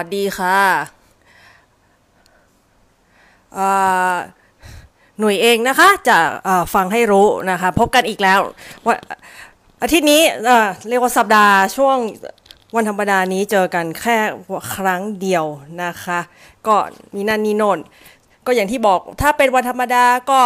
[0.00, 0.60] วัสดีค่ะ
[5.18, 6.18] หน่วยเองนะคะจะ
[6.74, 8.40] ฟังให้รู้นะคะ พบกันอีกแล้ว
[8.86, 8.96] วัน
[9.82, 11.96] อาทิตย์นี้เอ่อเรียกว่าสัปดาห์ช่วง
[12.76, 14.18] วันธรรมดานี้เจอกันแค่
[14.74, 15.44] ครั้งเดียว
[15.82, 16.18] นะคะ
[16.66, 16.76] ก็
[17.14, 17.78] มีนั่นนี่โน่น
[18.46, 20.40] ก็อย่างที่บอกถ้าเป็นวันธรรมดาก็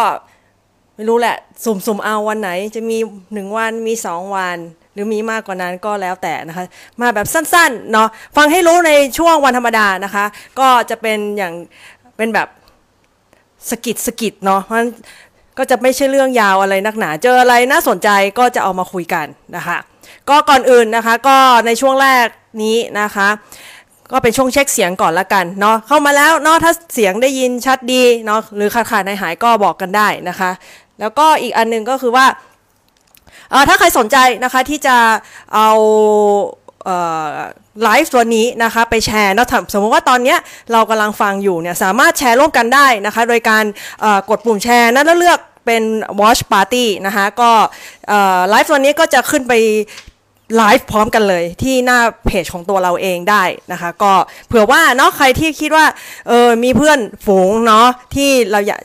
[0.95, 2.97] ไม่รู้แหละ สุ่มๆเอาวันไหน จะมี
[3.33, 4.57] หนึ่งวันมีสองวัน
[4.95, 6.65] หรือมีมากกว่านั้นก็แล้วแต่นะคะ
[7.01, 8.07] มาแบบสั้นๆเนาะ
[8.37, 10.25] ฟังให้รู้ในช่วงวันธรรมดานะคะ
[10.59, 11.53] ก็จะเป็นอย่าง
[12.17, 12.47] เป็นแบบ
[13.69, 14.89] สกิดสกิดเนาะเพราะฉะนั้น
[15.57, 19.77] ก็จะไม่ใช่เรื่องยาวอะไรนักหนา เจออะไรน่าสนใจก็จะเอามาคุยกันนะคะ
[20.29, 22.27] ก็ก่อนอื่นนะคะ ก็ในช่วงแรก
[22.63, 23.27] นี้นะคะ
[24.11, 30.51] ก็เป็นช่วงเช็คเสียงก่อนละกันเนาะเข้ามาแล้วเนาะถ้าเสียงได้ยินชัดดีเนาะหรือขาดขาดหายหายก็บอกกันได้นะคะ
[30.99, 32.25] แล้วก็อีกอันหนึงก็คือว่า
[33.69, 34.97] ถ้าใครสนใจนะคะที่จะ
[35.55, 35.69] เอา
[37.83, 40.37] ไลฟ์ตัวนี้นะคะไปแชร์เนาะสมมติว่าตอนเนี้ย
[40.71, 43.63] เรากำลังฟังอยู่เนี่ยสามารถแชร์ร่วมกันได้นะคะ โดยการ
[44.29, 45.83] กดปุ่มแชร์นะแล้วเลือกเป็น
[46.21, 47.51] watch party นะคะก็
[48.49, 49.53] ไลฟ์ตัวนี้ก็จะขึ้นไป
[50.57, 54.13] ไลฟ์พร้อมกันเลยที่หน้าเพจของตัวเราเองได้นะคะ ก็
[54.47, 55.85] เผื่อว่าเนาะใครที่คิดว่า
[56.27, 58.81] เออมีเพื่อนฝูงเนาะที่เราอยาก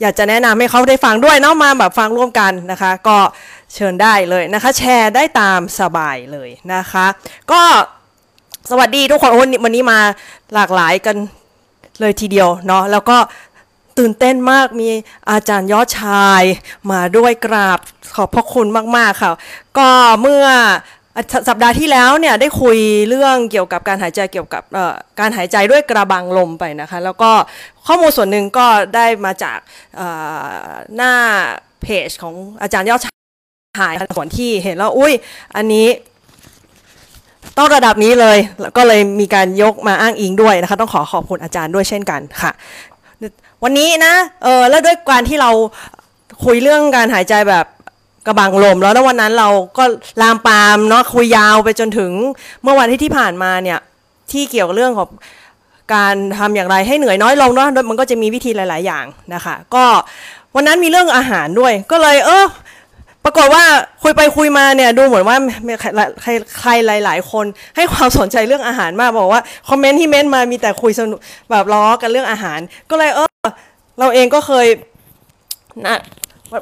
[0.00, 3.16] อยากจะแนะนำให้เขาได้ฟังด้วยเนาะมาแบบฟังร่วมกันนะคะ ก็
[3.74, 7.06] เชิญได้เลยนะคะ แชร์ได้ตามสบายเลยนะคะ
[7.52, 7.62] ก็
[8.70, 10.00] สวัสดีทุกคนวันนี้วันนี้มา
[10.54, 11.16] หลากหลายกัน
[12.00, 13.18] เลยทีเดียวเนาะแล้วก็
[13.98, 14.88] ตื่นเต้นมากมี
[15.30, 16.42] อาจารย์ยอดชาย
[16.90, 17.78] มาด้วยกราบ
[18.16, 18.66] ขอบพระคุณ
[18.96, 19.32] มาก ๆ ค่ะ
[19.78, 19.88] ก็
[20.22, 20.46] เมื่อ
[21.48, 22.78] สัปดาห์ที่แล้วเนี่ยได้คุย
[23.08, 24.62] เรื่องเกี่ยวกับการหายใจเกี่ยวกับ
[25.20, 27.30] การหายใจด้วยกระบังลมไปนะคะ แล้วก็
[27.86, 29.58] ข้อมูลส่วนหนึ่งก็ได้มาจาก
[30.96, 31.14] หน้า
[31.82, 33.19] เพจของอาจารย์ยอดชาย
[33.78, 35.12] หายส่วนที่เห็นแล้วอุ้ย
[35.56, 35.86] อันนี้
[37.58, 42.52] ต้องระดับนี้เลย แล้วก็เลยมีการยกมาอ้างอิงด้วยนะคะ ต้องขอขอบคุณอาจารย์ด้วยเช่นกันค่ะ
[43.62, 45.50] วันนี้นะเออแล้วด้วยการที่เรา
[46.44, 47.66] คุยเรื่องการหายใจแบบ
[48.26, 49.84] กระบังลม แล้วในวันนั้นเราก็
[50.22, 52.10] ลามปามเนาะคุยยาวไปจนถึง
[52.62, 53.78] เมื่อวันที่ที่ผ่านมาเนี่ย
[54.32, 55.08] ที่เกี่ยวกับเรื่องของ
[55.94, 59.84] การทำอย่างไรให้เหนื่อยน้อยลงเนาะมันก็จะมีวิธีหลาย ๆ อย่างนะคะ ก็
[60.54, 62.46] วันนั้นมีเรื่องอาหารด้วย ก็เลยเออ
[63.24, 63.64] ปรากฏว่า
[64.02, 65.36] คุยไปคุยมาเนี่ยดูเหมือนว่า
[66.20, 66.30] ใคร
[66.60, 67.46] ใครหลาย ๆ คน
[67.76, 71.20] ให้ความสนใจเรื่องอาหารมากบอกว่าคอมเมนต์ที่เม้นมามีแต่คุยสนุก
[71.50, 73.48] แบบล้อกันเรื่องอาหาร ก็เลยเออ
[73.98, 74.66] เราเองก็เคย
[75.86, 75.98] นะ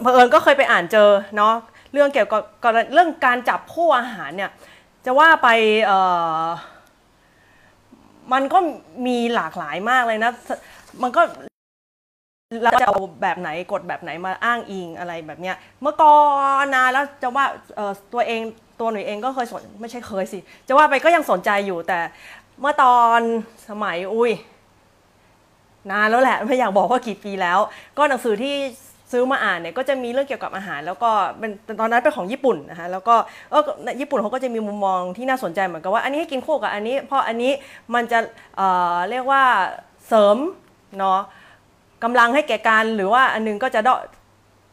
[0.02, 1.54] เผอิญก็เคยไปอ่านเจอเนาะ
[1.92, 2.38] เรื่องเกี่ยวกั
[2.70, 4.50] บเรื่องการจับคู่อาหารเนี่ย
[5.04, 5.48] จะว่าไป
[5.86, 5.92] เอ
[6.42, 6.44] อ
[8.32, 8.58] มันก็
[9.06, 10.32] มีหลากหลายมากเลยนะ
[11.02, 11.22] มันก็
[12.64, 16.16] เราจะเอาแบบไหนกดแบบไหนมาอ้างอิงอะไรแบบเนี้ย เมื่อก่อ
[16.62, 17.44] นนานแล้วจะว่า
[18.12, 18.40] ตัวเอง
[18.80, 21.98] ตัวหนูเองก็เคยสนไม่ใช่เคยสิ จะว่าไปก็ยังสนใจอยู่แต่
[22.60, 23.20] เมื่อตอน
[23.68, 24.32] สมัยอุ้ย
[25.90, 27.58] นานแล้วแหละไม่อยากบอกว่ากี่ปีแล้ว
[27.98, 28.54] ก็หนังสือที่
[29.12, 33.14] ซื้อมาอ่านเนี่ยก็จะมีเรื่องเกี่ยวกับอาหาร แล้วก็เป็นตอนนั้นเป็นของญี่ปุ่นนะคะแล้วก็
[33.50, 33.62] เออ
[34.00, 37.52] ญี่ปุ่นเขาก็จะมีมุมมองที่น่าสนใจเหมือนกับว่าอันนี้ให้กินคู่กับอันนี้ เพราะอันนี้
[37.94, 38.18] มันจะ
[38.56, 39.42] เอ่อเรียกว่า
[40.08, 40.36] เสริม
[40.98, 41.20] เนาะ
[42.02, 43.80] กำลังให้แก่การหรือว่าอันนึงก็จะ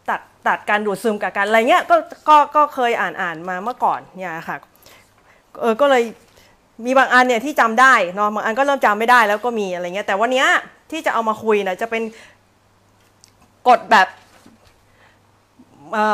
[0.10, 1.96] ตัดตัดการดูดซึมกับการอะไรเงี้ยก็
[2.30, 4.58] ก็ก็เคยอ่านอ่านมาเมื่อก่อนเนี่ยค่ะ
[5.62, 6.04] เออก็เลย
[6.86, 10.46] มีบางอันเนี่ยที่จำได้เนาะบางอันก็เริ่มจำไม่ได้แล้วก็มีอะไรเงี้ยแต่วันนี้
[10.92, 12.04] ที่จะเอามาคุยนะจะเป็น
[13.68, 14.08] กฎแบบ
[15.94, 16.06] เอ่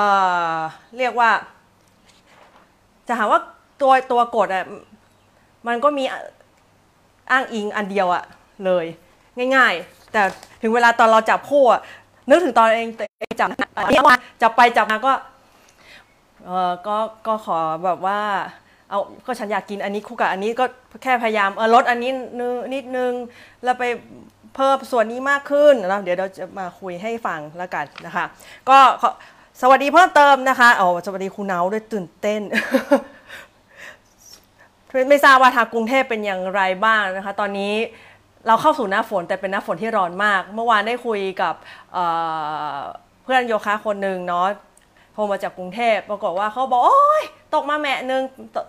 [0.56, 0.58] อ
[0.98, 1.30] เรียกว่า
[3.08, 3.40] จะหาว่า
[3.82, 4.66] ตัวตัวกฎอะ
[5.68, 6.04] มันก็มี
[7.32, 8.24] อ้างอิงอันเดียวอะ
[8.66, 8.86] เลย
[9.56, 10.22] ง่าย ๆ แต่
[10.62, 11.82] ถึงเวลาตอนเราจับคู่อะ
[12.30, 12.88] นึกถึงตอนเอง
[13.40, 13.48] จับ
[13.92, 15.14] เนี่ยว่าจับไปจับมาก็
[16.46, 16.98] เออก็
[17.28, 18.20] ก็ขอแบบว่า
[18.90, 20.66] เอาก็ฉันอยากกินอันนี้คู่กับอันนี้ก็
[21.04, 23.12] แค่พยายามเออลดอันนี้นึงนิดนึง
[23.64, 23.84] แล้วไป
[24.56, 28.26] เพิ่มส่วนนี้มากขึ้นนะเดี๋ยวเราจะมาคุยให้ฟังแล้วกันนะคะ
[28.70, 28.78] ก็
[29.62, 32.42] สวัสดีเพิ่มเติมนะคะอ๋อสวัสดีคุณเนาด้วยตื่นเต้น
[35.10, 37.74] ไม่ทราบว่าทางกรุงเทพเป็นอย่างไรบ้างนะคะ ตอนนี้
[38.48, 41.54] เราเข้าสู่หน้าฝนแต่เป็นหน้าฝนที่ร้อนมาก เมื่อวานได้คุยกับ
[41.94, 44.48] เเพื่อนโยคะคนหนึ่งเนาะ
[45.14, 47.24] โทรมาจากกรุงเทพปรากฏว่าเขาบอกโอ้ย
[47.54, 48.22] ตกมาแมะนึง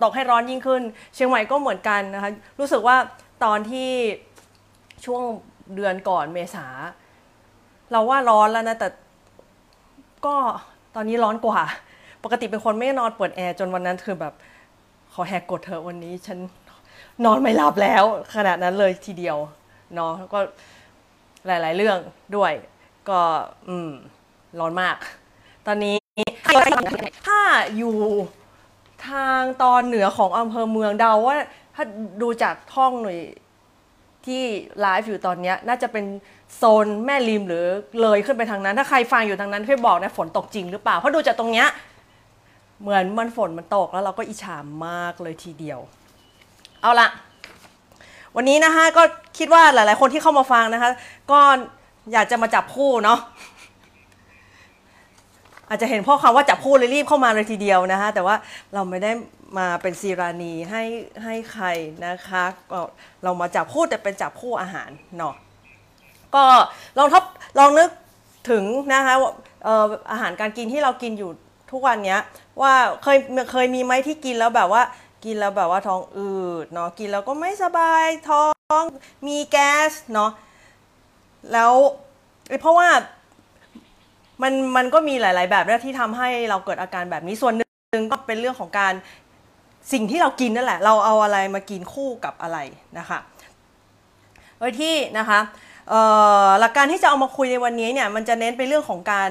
[0.02, 0.82] ตกให้ร้อนยิ่งขึ้น
[1.14, 2.96] เชียงใหม่ก็เหมือนกันนะคะรู้สึกว่า
[3.44, 3.90] ตอนที่
[5.04, 5.22] ช่วง
[5.74, 6.66] เดือนก่อนเมษา
[7.92, 8.88] เราว่าร้อนแล้วนะแต่
[10.26, 10.36] ก็
[10.94, 11.60] ตอนนี้ร้อนกว่า
[12.24, 14.34] ปกติเป็นคนไม่นอนเปิดแอร์จนวันนั้นคือแบบ
[15.12, 16.38] ขอแหกกดเถอวันนี้ฉัน
[17.24, 18.04] นอนไม่หลับแล้ว
[18.34, 19.36] ขนาดนั้นเลยทีเดียว
[19.94, 20.38] เนาะก็
[21.46, 21.98] หลาย ๆ เรื่อง
[22.36, 22.52] ด้วย
[23.08, 23.20] ก็
[23.68, 23.90] อืม
[24.58, 24.96] ร้อนมาก
[25.66, 25.96] ตอนนี้
[27.26, 27.40] ถ้า
[27.76, 27.96] อยู่
[29.08, 31.36] ทางตอนเหนือของอำเภอเมืองเดาว่า
[31.74, 31.84] ถ้า
[32.22, 33.18] ดูจากห้องหน่วย
[34.26, 34.42] ที่
[34.80, 36.04] ไลฟ์อยู่ตอนนี้น่าจะเป็น
[36.56, 37.64] โซนแม่ริมหรือ
[38.00, 41.68] เลยขึ้นไปทางนั้น ถ้าใครฟังอยู่ทางนั้นช่วยบอกนะฝนตกจริงหรือเปล่า เพราะดูจากตรงเนี้ย
[42.80, 44.56] เหมือนมันฝนมันตกแล้วเราก็อิจฉา
[44.86, 45.80] มากเลยทีเดียว
[46.82, 47.08] เอาละ
[48.36, 49.02] วันนี้นะคะก็
[49.38, 50.90] คิดว่าหลาย ๆ คนที่เข้ามาฟังนะคะ
[51.30, 51.40] ก็
[52.12, 53.18] อยากจะมาจับคู่เนาะ
[55.68, 58.36] อาจจะเห็นพ่อคำว่าจับคู่เลยรีบเข้ามาเลยทีเดียวนะคะแต่ว่า
[58.74, 59.12] เราไม่ได้
[59.58, 60.82] มาเป็นซีรานีให้
[61.24, 61.66] ให้ใคร
[62.06, 62.80] นะคะก็
[63.24, 65.34] เรามาจับคู่แต่เป็นจับคู่อาหารเนาะ
[66.34, 66.44] ก็
[66.98, 67.24] ลองทบ
[67.58, 67.88] ลองนึก
[68.50, 69.14] ถึงนะคะ
[70.10, 71.30] อาหารการกินที่เรากินอยู่
[71.70, 72.18] ทุกวันนี้
[72.60, 73.18] ว่าเคย
[73.50, 74.82] เคยมีไหมที่กินแล้วแบบว่า
[75.24, 76.30] กินแล้วแบบว่าท้องอื
[76.64, 78.44] ดเนาะกินแล้วก็ไม่สบายท้อ
[78.82, 78.84] ง
[79.26, 80.30] มีแก๊สเนาะ
[81.52, 81.72] แล้ว
[82.60, 82.88] เพราะว่า
[84.42, 88.92] มันมันก็มีหลาย ๆ แบบนะที่ทำให้เราเกิดอาการแบบนี้ส่วนหนึ่งก็เป็นเรื่องของการ
[89.92, 92.58] สิ่งที่เรากินนั่นแหละ เราเอาอะไรมากินคู่กับอะไร
[92.98, 93.18] นะคะ
[94.58, 95.40] โดยที่นะคะ
[96.60, 99.30] หลักการที่จะเอามาคุยในวันนี้เนี่ยมันจะเน้นไปเรื่องของการ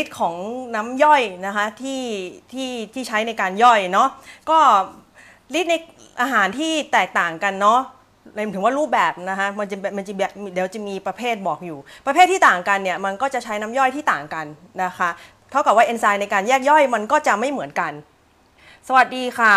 [0.00, 0.34] ฤทธิ์ของ
[0.74, 2.02] น้ำย่อยนะคะที่
[2.52, 4.08] ที่ที่ใช้ในการย่อยเนาะ
[4.50, 4.58] ก็
[5.58, 5.74] ฤทธิ์ใน
[6.20, 7.80] อาหารที่แตกต่างกันเนาะ
[8.34, 10.12] หมายถึงว่ารูปแบบนะคะมันจะมันจะ
[10.54, 14.46] เดี๋ยวจะมีประเภทบอกอยู่ ประเภทที่ต่างกันเนี่ยมันก็จะใช้น้ำย่อยที่ต่างกัน
[14.82, 15.08] นะคะ
[15.50, 17.92] เท่ากับว่าเอนไซม์ในการแยกย่อยมันก็จะไม่เหมือนกัน
[18.88, 19.54] สวัสดีค่ะ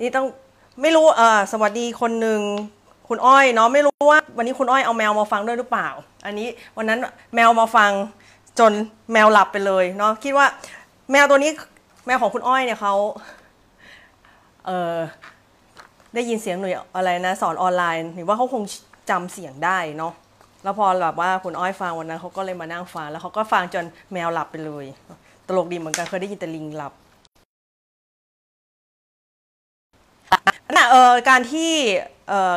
[0.00, 0.26] นี่ต้อง
[0.82, 2.40] ไม่รู้เออสวัสดีคนหนึ่ง
[3.08, 5.88] คุณอ้อยเนาะไม่รู้ว่าวันนี้คุณอ้อยเอาแมวมาฟังด้วยหรือเปล่า
[6.26, 6.98] อันนี้วันนั้น
[7.34, 7.90] แมวมาฟัง
[8.58, 8.72] จน
[9.12, 10.46] แมวหลับไปเลยเนาะคิดว่า
[11.12, 11.50] แมวตัวนี้
[12.06, 12.94] แมวของคุณอ้อยเนี่ยเขา
[14.66, 14.96] เออ
[16.14, 18.62] ได้ยินเสียงหน่วยอะไรนะสอนออนไลน์หรือว่าเขาคง
[19.10, 20.12] จำเสียงได้เนาะ
[20.62, 24.84] แล้วพอแบบว่าคุณอ้อยฟังวันนั้นเขาก็เลยมานั่งฟังแล้วเขาก็ฟังจนแมวหลับไปเลย
[25.46, 26.92] ตลกดีเหมือนกันเคยได้ยินแต่ลิงหลับ
[30.76, 31.72] น่ะเออการที่
[32.28, 32.54] เออ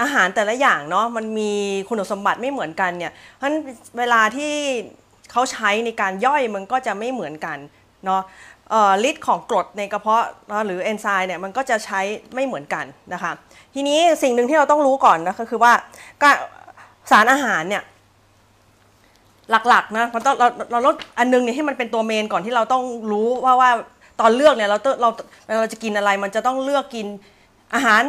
[0.00, 1.52] อาหารแต่ละอย่างเนาะมันมี
[1.88, 3.58] คุณสมบัติไม่เหมือนกันเนี่ยเพราะฉะนั้น
[3.98, 4.54] เวลาที่
[5.32, 7.58] เขาใช้ในการย่อยมันก็จะไม่เหมือนกัน
[8.04, 8.22] เนาะ
[9.08, 10.24] ฤทธิ์ของกรดในกระเพาะ
[10.66, 12.00] หรือเอนไซม์เนี่ยมันก็จะใช้
[12.34, 13.32] ไม่เหมือนกันนะคะ
[13.74, 15.72] ทีนี้สิ่งหนึ่งที่เราต้องรู้ก่อนนะก็คือว่า
[17.10, 17.82] สารอาหารเนี่ย
[19.50, 23.70] หลักๆนะมันต้องเราเราลดอันนึงเนี่ยให้มันเป็นตัวเมนก่อนที่เราต้องรู้ว่าว่า
[24.20, 25.08] ตอนเลือกเนี่ยเราเรา
[25.60, 27.06] เราจะกินอะไรมันจะต้องเลือกกิน
[27.74, 28.02] อาหาร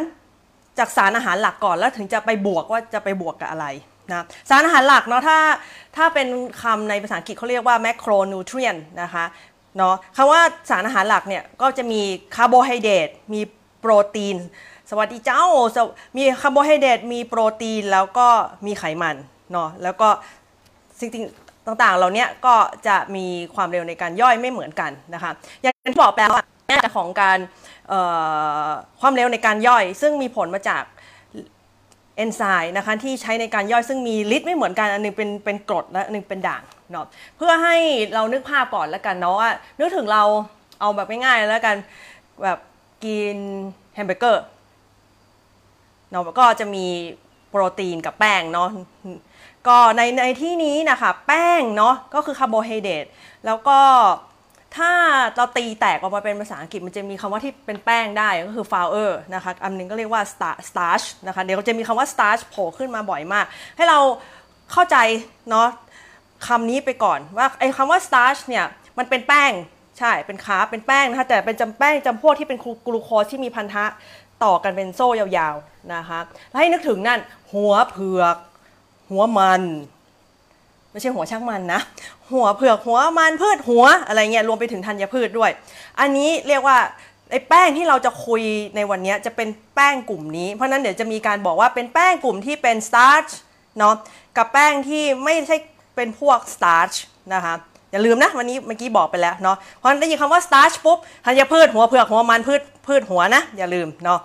[0.78, 3.66] จากสารอาหารหลักก่อนแล้วถึงจะไปบวกว่าจะไปบวกกับอะไร
[4.12, 5.38] นะสารอาหารหลักเนาะถ้า
[5.96, 6.28] ถ้าเป็น
[6.62, 9.24] คำในภาษาอังกฤษเขาเรียกว่า macronutrient นะคะ
[9.76, 12.00] เนาะคำว่าสารอาหารหลักเนี่ยก็จะมี
[12.34, 13.40] คาร์โบไฮเดรตมี
[13.80, 14.36] โปรตีน
[14.90, 15.44] สวัสดีเจ้า
[16.16, 18.28] มีคาร์โบไฮเดรตมีโปรตีนแล้วก็
[18.66, 19.16] มีไขมัน
[19.52, 20.08] เนาะแล้วก็
[21.00, 21.10] สิ่ง
[21.66, 22.54] ต่างๆเหล่านี้ก็
[22.86, 25.32] จะมีความเร็วในการย่อยไม่เหมือนกันนะคะ
[25.62, 27.38] อย่างที่บอกแปลว่าน่ของการ
[29.00, 30.82] ความเร็วในการย่อย ซึ่งมีผลมาจาก
[32.16, 37.76] เอนไซม์นะคะที่ใช้ในการย่อยซึ่งมีฤทธิ์ไม่เหมือนกันอันนึงเป็นเป็นกรดและอันนึงเป็นด่างเนาะเพื่อให้
[38.14, 40.22] เรานึกภาพก่อนแล้วกันเนาะว่านึกถึงเรา
[40.80, 41.76] เอาแบบง่ายๆแล้วกัน
[42.42, 42.58] แบบ
[43.04, 43.36] กิน
[43.94, 44.44] แฮมเบอร์เกอร์
[46.10, 46.86] เนาะก็จะมี
[47.50, 48.68] โปรตีนกับแป้งเนาะ
[49.68, 53.06] ก็ในในที่นี้นะคะแป้งเนาะก็คือคาร์โบไฮเดรต
[53.46, 53.78] แล้วก็
[54.76, 54.90] ถ้า
[55.36, 60.22] เราตีแตกออกมาเป็นภาษาอังกฤษมันจะมีคำว่าที่เป็นแป้งได้ก็คือ flour นะคะอันนึงก็เรียกว่า
[60.68, 63.46] starch นะคะเดี๋ยวจะมีคำว่า starch โผล่ขึ้นมาบ่อยมาก
[63.76, 63.98] ให้เรา
[64.72, 64.96] เข้าใจ
[65.50, 65.68] เนาะ
[66.46, 68.64] คำนี้ไปก่อนว่าไอ้คำว่า starch เนี่ย
[68.98, 69.52] มันเป็นแป้ง
[69.98, 73.84] ใช่เป็นคาร์บเป็นแป้งนะคะแต่เป็นจำแป้งจำพวกที่เป็นกลูโคสที่มีพันธะ
[74.44, 76.18] ต่อกันเป็นโซ่ยาวๆนะคะ
[76.50, 77.20] แล้วให้นึกถึงนั่น
[77.52, 78.36] หัวเผือก
[79.10, 79.62] หัวมัน
[80.98, 81.80] ไม่ใช่หัวช่างมันนะ
[82.32, 85.50] หัวเผือกหัวมันพืชหัวอะไรเงี้ยรวมไปถึงธัญพืชด้วย
[86.00, 86.78] อันนี้เรียกว่า
[87.30, 88.42] ไอ้แป้งที่เราจะคุย
[88.76, 93.26] ในวันนี้จะเป็นแป้งกลุ่มนี้ เพราะนั้นเดี๋ยวจะมีการบอกว่าเป็นแป้งกลุ่มที่เป็น starch
[93.78, 93.94] เนาะ
[94.36, 95.56] กับแป้งที่ไม่ใช่
[95.96, 96.92] เป็นพวก starch
[97.34, 97.54] นะคะ
[97.92, 104.20] อย่าลืมนะวันนี้เมื่อกี้บอกไปแล้วเนาะเพราะได้ยินคำว่า starch ปุ๊บธัญพืชหัวเผือกหัวมันพืชพืชหัวนะ อย่าลืมเนาะ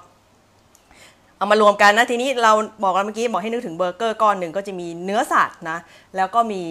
[1.44, 2.52] เอามารวมกันนะทีนี้เรา
[2.84, 5.78] บอกกันเมื่อกี้บอกให้นึกถึงเบอร์เกอร์ก้อนหนึ่งก็จะมีเนื้อสัตว์นะ
[6.16, 6.62] แล้วก็มี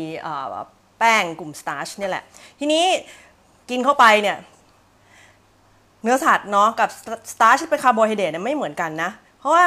[0.99, 2.23] แป้งกลุ่ม starch เนี่ยแหละ
[2.61, 2.85] ทีนี้
[3.71, 4.37] กินเข้าไปเนี่ย
[6.02, 6.88] เนื้อสัตว์เนาะกับ
[7.33, 9.67] starch เป็นคาร์โบไฮเดรตเนี่ยไม่เหมือนกันนะ เพราะว่า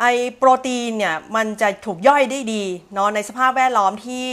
[0.00, 0.04] ไอ้
[0.36, 2.64] โปรตีนเนี่ยมันจะถูกย่อยได้ดี
[2.94, 4.26] เนาะในสภาพแวดล้อมที่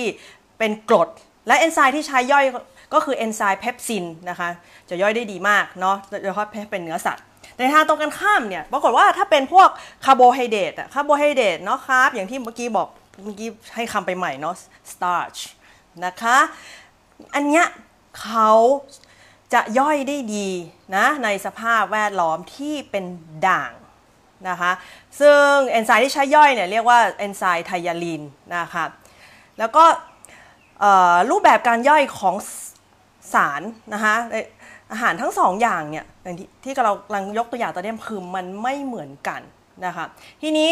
[0.58, 1.10] เป็นกรด
[1.48, 2.46] และเอนไซม์ที่ใช้ย่อย
[2.94, 4.50] ก็คือเอนไซม์เพปซินนะคะ
[4.90, 7.26] จะย่อยได้ดีมากเนาะโดยเฉพาะเป็นเนื้อสัตว์
[7.58, 9.70] ในทางตรงกันข้ามเนี่ยปรากฏว่าถ้าเป็นพวก
[10.06, 12.88] คาร์โบไฮเดรตอะคาร์โบไฮเดรตเนาะครับ อย่างที่เมื่อกี้บอก
[13.24, 14.56] เมื่อกี้ให้คำไปใหม่เนาะ
[14.92, 15.40] starch
[16.06, 16.38] นะคะ
[17.36, 17.66] อันเนี้ย
[18.22, 18.52] เขา
[19.54, 20.50] จะย่อยได้ดี
[20.96, 23.06] นะในสภาพแวดล้อมที่เป็น
[23.48, 23.72] ด่าง
[24.50, 24.72] นะคะ
[25.20, 28.22] ซึ่งเอนไซม์ที่ใช้ย่อยเนี่ยเรียกว่าเอนไซม์ไทยาลีน
[28.56, 28.86] นะคะ
[29.60, 29.84] แล้วก็
[31.30, 32.36] รูปแบบการย่อยของ
[33.34, 33.62] สาร
[33.94, 34.16] นะคะ
[34.92, 36.06] อาหารทั้งสองอย่างเนี่ย
[36.40, 39.42] ที่ที่เรากำลังยกตัวอย่างตอนนี้คือมันไม่เหมือนกัน
[39.86, 40.06] นะคะ
[40.42, 40.72] ทีนี้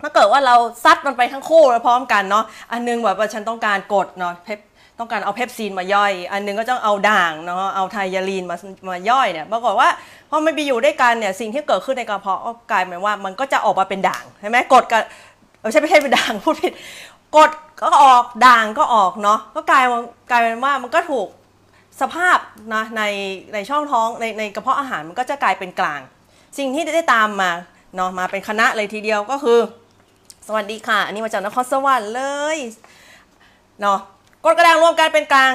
[0.00, 4.58] ถ้าเกิดว่าเราซัดมันไปทั้งคู่แล้วพร้อมกันเนาะอันนึงแบบว่าฉันต้องการกดเนาะเพป
[4.98, 8.56] ต้องการเอาเพปซีนมาย่อย อันนึงก็ต้องเอาด่างเนาะเอาไทยาลีนมา
[8.88, 9.88] มาย่อยเนี่ยปรากฏว่า
[10.30, 15.00] พอมันไปอยู่ด้วยกันเนี่ยสิ่งที่เกิดขึ้นในกระเพาะก็กลายเป็นว่ามันก็จะออกมาเป็นด่างใช่ไหมกดกับ
[15.60, 16.72] ไม่ใช่ไม่ใช่เป็นด่างพูดผิด
[17.36, 17.50] กด
[17.82, 19.84] ก็ออกด่างก็ออกเนาะก็กลาย
[20.30, 21.28] กลายเป็นว่ามันก็ถูก
[22.00, 22.38] สภาพ
[22.74, 23.02] นะใน
[23.54, 26.00] ในช่องท้องในในกระเพาะอาหารมันก็จะกลายเป็นกลาง
[26.58, 27.50] สิ่งที่ได้ตามมา
[27.96, 29.58] เนาะมาเป็นคณะเลยทีเดียวก็คือ
[30.46, 32.22] สวัสดีค่ะ อันนี้มาจากนครสวรรค์เล
[32.56, 32.58] ย
[33.80, 33.98] เนาะ
[34.44, 35.52] กดกระด่างรวมกันเป็นกลาง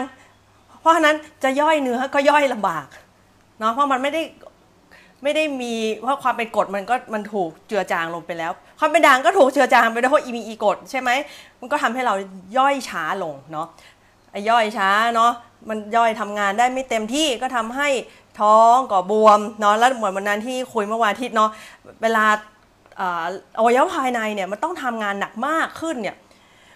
[0.82, 2.88] เพราะฉะนั้นจะย่อยเนื้อก็ย่อยลำบาก
[3.60, 4.22] เนาะเพราะมันไม่ได้
[5.24, 11.10] ไม่ได้มีเพราะความเป็นกรดมันก็มันถูกเจือจางลงไปแล้ว ความเป็นด่างก็ถูกเจือจางไปด้วยเพราะมีอีกรดใช่ไหม
[11.60, 12.14] มันก็ทำให้เรา
[12.58, 13.68] ย่อยช้าลงเนาะ
[14.50, 15.32] ย่อยช้าเนาะ
[15.70, 17.90] มันย่อยทำงานได้ไม่เต็มที่ก็ทำให้
[18.40, 21.50] ท้องก่อบวมเนาะแล้วเหมือนวันนั้นที่คุยเมื่อวานอาทิตย์เนาะ
[22.02, 22.26] เวลา
[23.58, 26.16] อวัยวะภายในเนี่ยมันต้องทำงานหนักมากขึ้นเนี่ย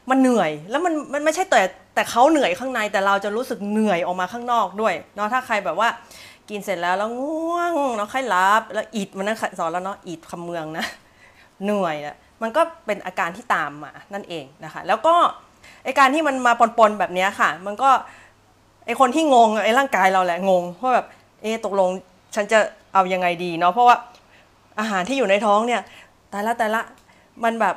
[0.10, 1.62] มันเหนื่อยแล้วมันมันไม่ใช่แต่
[1.96, 5.89] แต่เขาเหนื่อยข้างในแต่เราจะรู้สึกเหนื่อยออกมาข้างนอกด้วยเนาะถ้าใครแบบว่า
[6.50, 10.86] กินเสร็จแล้วแล้วง่วงเนาะค่อยรับแล้วอิดมันนั่นสอนแล้วเนาะอิดคำเมืองนะ
[11.63, 15.15] เหนื่อยอะมันก็เป็นอาการที่ตามมานั่นเองนะคะ แล้วก็
[15.84, 17.90] ไอการที่มันมาปนๆแบบนี้ค่ะ มันก็
[18.86, 21.06] ไอคนที่งงไอร่างกายเราแหละงงเพราะแบบ
[21.42, 21.90] เอตกลง
[22.36, 22.60] ฉันจะ
[22.94, 23.96] เอายังไงดีเนาะเพราะว่า
[24.80, 25.82] อาหารที่อยู่ในท้องเนี่ย
[26.32, 26.82] แต่ละแต่ละ
[27.44, 27.75] มันแบบ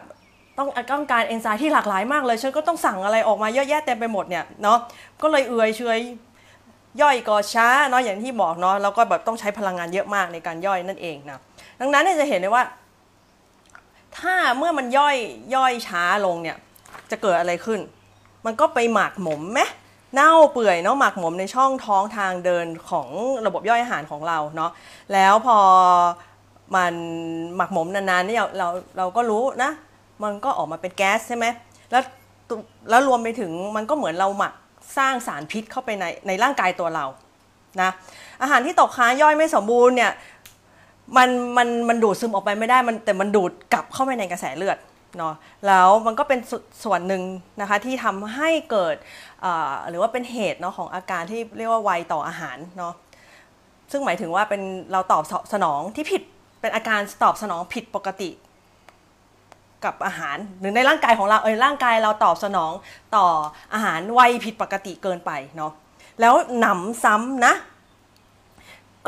[0.58, 4.78] ต้องต้องการเอนไซม์ที่หลากหลายมากเลยฉันก็ต้องสั่งอะไรออกมาเยอะแยะเต็มไปหมดเนี่ยเนาะ
[5.22, 6.00] ก็เลยเอื่อยเฉย
[7.00, 11.38] ย่อยก็ช้าเนาะอย่างที่บอกเนาะแล้วก็แบบต้องใช้พลังงานเยอะมากในการย่อยนั่นเองนะ
[11.80, 12.64] ดังนั้นเนี่ยจะเห็นเลยว่า
[14.18, 15.16] ถ้าเมื่อมันย่อย
[15.54, 16.56] ย่อยช้าลงเนี่ย
[17.10, 17.80] จะเกิดอะไรขึ้น
[18.46, 19.60] มันก็ไปหมักหมมไหม
[20.14, 23.08] เน่าเปื่อยเนาะหมักหมมในช่องท้องทางเดินของ
[23.46, 24.70] ระบบย่อยอาหารของเราเนาะ
[25.12, 25.58] แล้วพอ
[26.76, 26.94] มัน
[27.56, 29.70] หมักหมมนานๆเนี่เราเราเราก็รู้นะ
[30.22, 31.46] มันก็ออกมาเป็นแก๊สใช่ไหม
[31.90, 32.02] แล้ว
[32.90, 34.52] แล้วรวมไปถึงมันก็เหมือนเราหมัก
[34.98, 37.04] สร้างสารพิษเข้าไปในในร่างกายตัวเรา
[37.80, 37.90] นะ
[38.42, 40.12] อาหารที่ตกค้างย่อยไม่สมบูรณ์เนี่ย
[41.16, 44.78] มันมันมันดูดซึมออกไปไม่ได้มันแต่มันดูดกลับเข้าไปในกระแสเลือด
[45.18, 45.34] เนาะ
[45.66, 46.52] แล้วมันก็เป็นส
[46.84, 47.22] ส่วนหนึ่ง
[47.60, 48.96] นะคะที่ทำให้เกิด
[49.88, 52.94] หรือว่าเป็นเหตุเนาะของอาการที่เรียกว่าไวต่ออาหารเนาะ
[53.90, 56.22] ซึ่งหมายถึงว่าเป็นเราตอบสนองที่ผิด
[56.60, 58.30] เป็นอาการตอบสนองผิดปกติ
[59.84, 62.72] กับอาหารหรือในร่างกายของเราเออร่างกายเราตอบสนอง
[63.16, 63.26] ต่อ
[63.74, 65.72] อาหารไวผิดปกติเกินไปเนาะ
[66.20, 67.54] แล้วหนำซ้ำนะ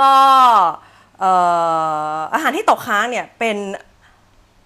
[0.00, 0.12] ก็
[2.34, 3.56] อาหารที่ตกค้างเนี่ยเป็น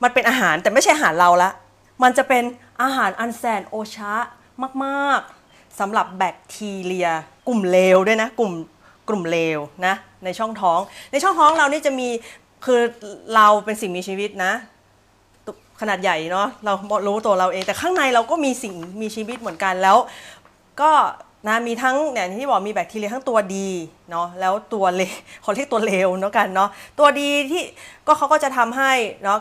[0.02, 1.50] มันเป็นอาหารแต่ไม่ใช่อาหารเราละ
[2.02, 2.44] มันจะเป็น
[2.82, 4.14] อาหารอันแสนโอชะ
[4.84, 7.08] มากๆสำหรับแบคทีเรีย
[7.48, 8.52] กลุ่มเลวด้วยนะ กลุ่ม
[9.08, 9.94] กลุ่มเลวนะ
[10.24, 10.80] ในช่องท้อง
[11.12, 12.08] ในช่องท้องเรานี่จะมี
[12.64, 12.80] คือ
[13.34, 14.52] เราเป็นสิ่งมีชีวิตนะ
[15.80, 16.72] ขนาดใหญ่เนาะเรา
[17.06, 19.96] รู้ตัวเราเอง แต่ข้างในเราก็มีสิ่งมีชีวิตเหมือนกันแล้ว
[20.80, 20.92] ก็
[21.48, 23.68] นะมีทั้งเนี่ยที่บอกมีแบคทีเรียทั้งตัวดี
[24.10, 26.68] เนาะแล้วตัวเลวเขาเรียกตัวเลวเนาะกันเนาะ
[26.98, 27.62] ตัวดีที่
[28.06, 28.92] ก็เขาก็จะทำให้
[29.24, 29.38] เนาะ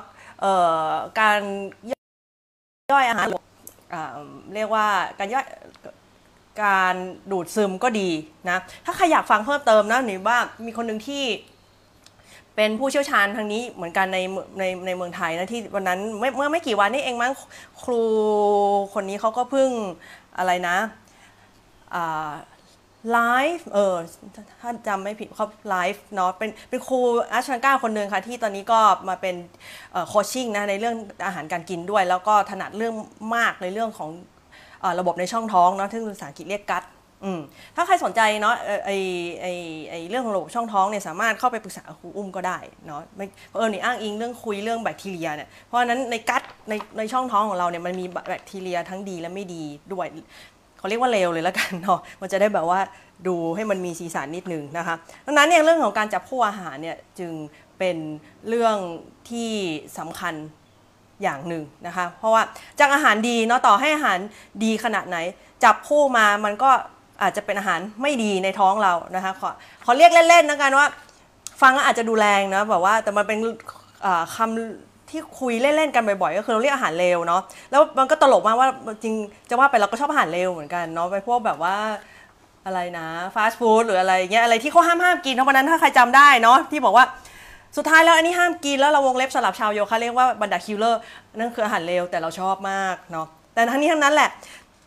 [1.20, 1.40] การ
[2.92, 3.28] ย่อยอาหาร
[4.56, 4.88] เรียกว่า
[5.20, 5.46] การย่อย
[6.64, 6.96] การ
[7.32, 8.10] ดูดซึมก็ดี
[8.50, 11.24] นะ ถ้าใครอยากฟังเพิ่มเติมนะหนูว่ามีคนหนึ่งที่
[12.56, 14.18] เป็นผู้เชี่ยวชาญทางนี้เหมือนกันใน
[14.60, 17.34] ในในเมืองไทยนะที่วันนั้นเมื่อไม่กี่วันนี้เองมั้ง
[17.84, 18.02] ครู
[18.94, 19.70] คนนี้เขาก็เพิ่ง
[20.38, 20.78] อะไรนะ
[23.12, 23.20] ไล
[23.56, 23.96] ฟ์เออ
[24.62, 27.00] ถ้าจำไม่ผิดเขาไลฟ์เนาะเป็นเป็นครู
[27.34, 28.80] อาชันก้าคนหนึ่งค่ะที่ตอนนี้ก็
[29.10, 29.36] มาเป็น
[30.08, 32.94] โคชชิ่งนะในเรื่องอาหารการกินด้วย แล้วก็ถนัดเรื่อง
[33.36, 34.10] มากในเรื่องของ
[35.00, 36.84] ระบบในช่องท้องเนาะที่ภาษาอังกฤษเรียกกัด
[37.24, 37.40] อืม
[37.76, 38.56] ถ้าใครสนใจเนาะ
[38.86, 38.92] ไอ
[39.42, 39.48] ไอ
[39.90, 50.08] ไอเรื่องของระบบช่องท้องเนี่ยสามารถเข้าไปปรึกษาครูอุ้มก็ได้เนาะไม่เออนี่อ้างอิงเรื่องคุยเรื่องแบคทีเรียเนี่ยเพราะฉะนั้นในกัดในในช่องท้องของเราเนี่ยมันมีแบคทีเรียทั้งดีและไม่ดีด้วย
[50.82, 52.80] เขาเรียกว่าเลวเลยแล้วกันเนาะมันจะได้แบบว่า
[53.28, 54.96] ดูให้มันมีสีสันนิดนึงนะคะ
[55.26, 57.32] ดังนั้นเนี่ยเรื่องของการจับคู่อาหารเนี่ยจึง
[57.78, 57.98] เป็น
[58.48, 58.78] เรื่อง
[59.30, 59.52] ที่
[59.98, 60.34] สำคัญ
[61.24, 62.42] อย่างหนึ่งนะคะ เพราะว่า
[62.80, 64.20] จากอาหารดีเนาะต่อให้อาหาร
[64.64, 65.18] ดีขนาดไหน
[65.64, 66.72] จับคู่มามันก็
[67.22, 69.50] อาจจะเป็นอาหารไม่ดีในท้องเรานะคะขอ
[69.86, 70.88] ขอเรียกเล่นๆนะกันว่า
[71.62, 73.40] ฟังแล้วอาจจะดูแรงนะแบบว่าแต่มันเป็น
[74.36, 78.68] คำ ที่คุยเล่นๆกันบ่อยๆ ก็คือเราเรียกอาหารเลวเนาะแล้วมันก็ตลกมากว่า
[79.04, 79.16] จริง
[79.50, 81.76] จะว่าไปเราก็ชอบอาหารเลวเหมือนกันเนาะไปพวกแบบว่า
[82.66, 87.06] อะไรนะฟาสต์ฟู้ดหรืออะไรเงี้ยอะไรที่เขาห้ามห้ามกินเพราะวันนั้นถ้าใครจำได้เนาะที่บอกว่า
[87.78, 91.02] สุดท้ายแล้วอันนี้ห้ามกินแล้วเราวงเล็บสำหรับชาวโยคะเรียกว่าบรรดา killer
[91.38, 94.30] นั่นคืออาหารเลวแต่เราชอบมากเนาะแต่ทั้งนี้ทั้งนั้นแหละ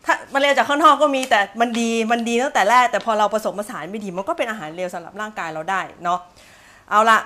[0.05, 6.19] ถ้ามันเลวจากข้างนอกก็มีแต่มันดีมันดีตั้งแต่แรกแต่พอเราผสมผสานไม่ดีมันก็เป็นอาหารเลวสำหรับร่างกายเราได้เนาะ
[6.91, 7.17] เอาละ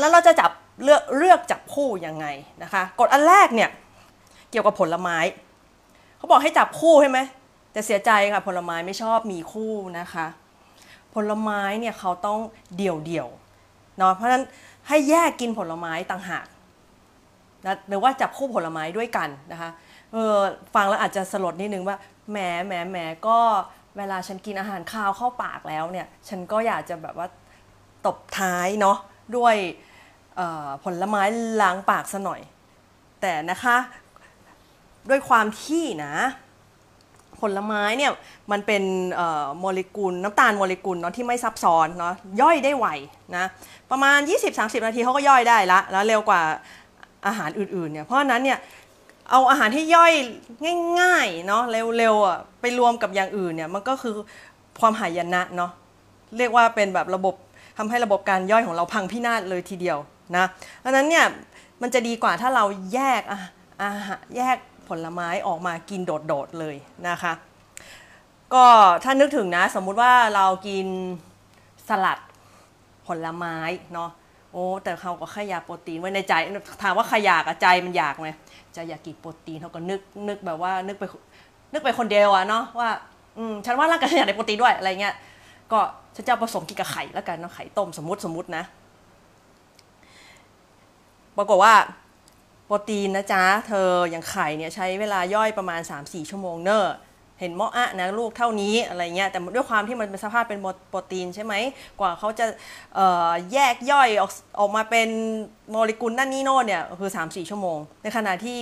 [0.00, 0.50] แล้วเราจะจับ
[0.84, 2.26] เลือกเลือกจับคู่ยังไง
[2.62, 3.70] นะคะกฎอันแรกเนี่ย
[4.50, 5.18] เกี่ยวกับผลไม้
[6.16, 7.18] เขาบอกให้จับคู่ใช่ไหม
[7.72, 10.26] แต่เสียใจค่ะผลไม้ไม่ชอบมีคู่นะคะ
[11.14, 12.38] ผลไม้เนี่ยเขาต้อง
[12.76, 14.44] เดี่ยวเดี่ยวๆเนาะเพราะฉะนั้น
[14.88, 16.46] ให้แยกกินผลไม้ต่างหาก
[17.66, 19.70] นะหรือว่าจับคู่ผลไม้ด้วยกันนะคะ
[20.12, 20.36] เออ
[20.74, 21.96] ฟังแล้วอาจจะสลดนิดนึงว่า
[22.30, 23.38] แหมแหมแหมก็
[23.96, 27.28] เวลาฉันกินอาหารคาวเข้าปากแล้วเนี่ย ฉันก็อยากจะแบบว่า
[28.06, 28.98] ตบท้ายเนาะ
[29.36, 29.56] ด้วย
[30.84, 31.22] ผลไม้
[31.62, 32.40] ล้างปากซะหน่อย
[33.20, 33.76] แต่นะคะ
[35.10, 36.14] ด้วยความที่นะ
[37.40, 38.12] ผลไม้เนี่ย
[38.52, 38.82] มันเป็น
[39.58, 42.86] โมเลกุลน้ำตาลโมเลกุลเนาะที่ไม่ซับซ้อนเนาะย่อยได้ไว
[43.36, 43.44] นะ
[43.90, 44.18] ประมาณ
[44.52, 46.42] 20-30 นาทีเขาก็ย่อยได้ละแล้วเร็วกว่า
[47.26, 48.58] อาหารอื่นๆเนี่ยเพราะนั้นเนี่ย
[49.30, 50.12] เอาอาหารที่ย่อย
[51.00, 51.62] ง่ายๆเนาะ
[51.98, 54.14] เร็วๆอะไปรวมกับอย่างอื่นเนี่ยมันก็คือ
[54.80, 55.70] ความหายนะเนาะ
[56.38, 57.34] เรียกว่าเป็นแบบระบบ
[57.78, 59.98] ทำให้ระบบการย่อยของเราพังพินาศเลยทีเดียว
[60.36, 60.44] นะ
[60.80, 61.26] เพราะนั้นเนี่ย
[61.82, 62.64] มันจะดีกว่าถ้าเรา
[62.94, 63.22] แยก
[63.82, 64.56] อาหารแยก
[64.88, 66.76] ผลไม้ออกมากินโดดๆเลย
[67.08, 67.32] นะคะ
[68.54, 68.64] ก็
[69.04, 70.86] ถ้านึกถึงนะสมมุติว่าเรากิน
[71.88, 72.18] สลัด
[73.06, 73.56] ผลไม้
[73.92, 74.10] เนาะ
[74.52, 76.34] โอ้แต่เขาก็ขยาโปรตีนไว้ในใจ
[76.82, 78.28] ถามว่าขยากอะใจมันอยากไหม
[78.74, 81.04] ใจอยากกินโปรตีนเขาก็นึกนึกแบบว่านึกไป
[81.72, 82.88] นึกไปคนเดียวอะเนาะว่า
[83.38, 85.14] อืมฉันว่าร่างกายอยากได้โปรตีนด้วยอะไรเงี้ย
[85.72, 85.80] ก็
[86.14, 88.64] ฉันจะผสมกินกับไข่แล้วกันเนาะไข่ต้มสมมติสมมตินะ
[91.36, 91.74] ปรากฏว่า
[92.66, 96.86] โปรตีนนะจ๊ะ เธออย่างไข่เนี่ยใช้เวลาย่อยประมาณ 3-4 ชั่วโมงเนอะ
[97.40, 101.54] เห็นหมออะนะลูกเท่านี้อะไรเงี้ยแต่ด้วยความที่มันเป็นสภาพเป็นโปรตีนใช่ไหม
[102.00, 102.46] กว่าเขาจะ
[103.52, 105.08] แยกย่อยออกออกมาเป็น
[105.70, 108.56] โมเลกุลนั่นนี่โน่นเนี่ยคือ 3-4 ชั่วโมง ในขณะที่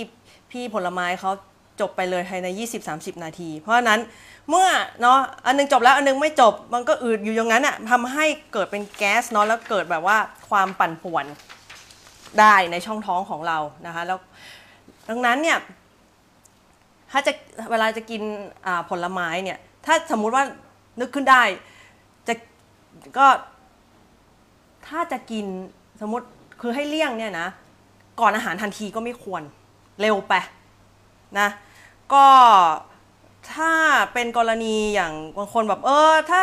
[0.51, 1.31] พี่ผลไม้เขา
[1.81, 2.47] จบไปเลยภายใน
[2.85, 3.99] 20-30 นาที เพราะฉะนั้น
[4.49, 4.67] เมื่อ
[5.01, 10.17] เนาะอันนึงจบแล้วอันนึงไม่จบมันก็อืดอยู่อย่างนั้นอะทำให้เกิดเป็นแก๊สเนาะแล้วเกิดแบบว่า
[10.49, 11.25] ความปั่นป่วน
[12.39, 14.19] ได้ในช่องท้องของเรานะคะแล้ว
[15.09, 15.57] ดังนั้นเนี่ย
[17.11, 17.31] ถ้าจะ
[17.71, 18.21] เวลาจะกิน
[18.89, 20.43] ผลไม้เนี่ยถ้าสมมุติว่า
[20.99, 21.43] นึกขึ้นได้
[22.27, 22.33] จะ
[23.17, 23.27] ก็
[24.87, 25.45] ถ้าจะกิน
[26.01, 26.27] สมมติ
[26.61, 27.47] คือให้เลี่ยงเนี่ยนะ
[28.19, 29.41] ก่อนอาหารทันทีก็ไม่ควร
[30.01, 30.33] เร็วไป
[31.39, 31.47] นะ
[32.13, 32.27] ก็
[33.53, 33.73] ถ้า
[34.13, 36.41] เป็นกรณีอย่างบางคนแบบเออถ้า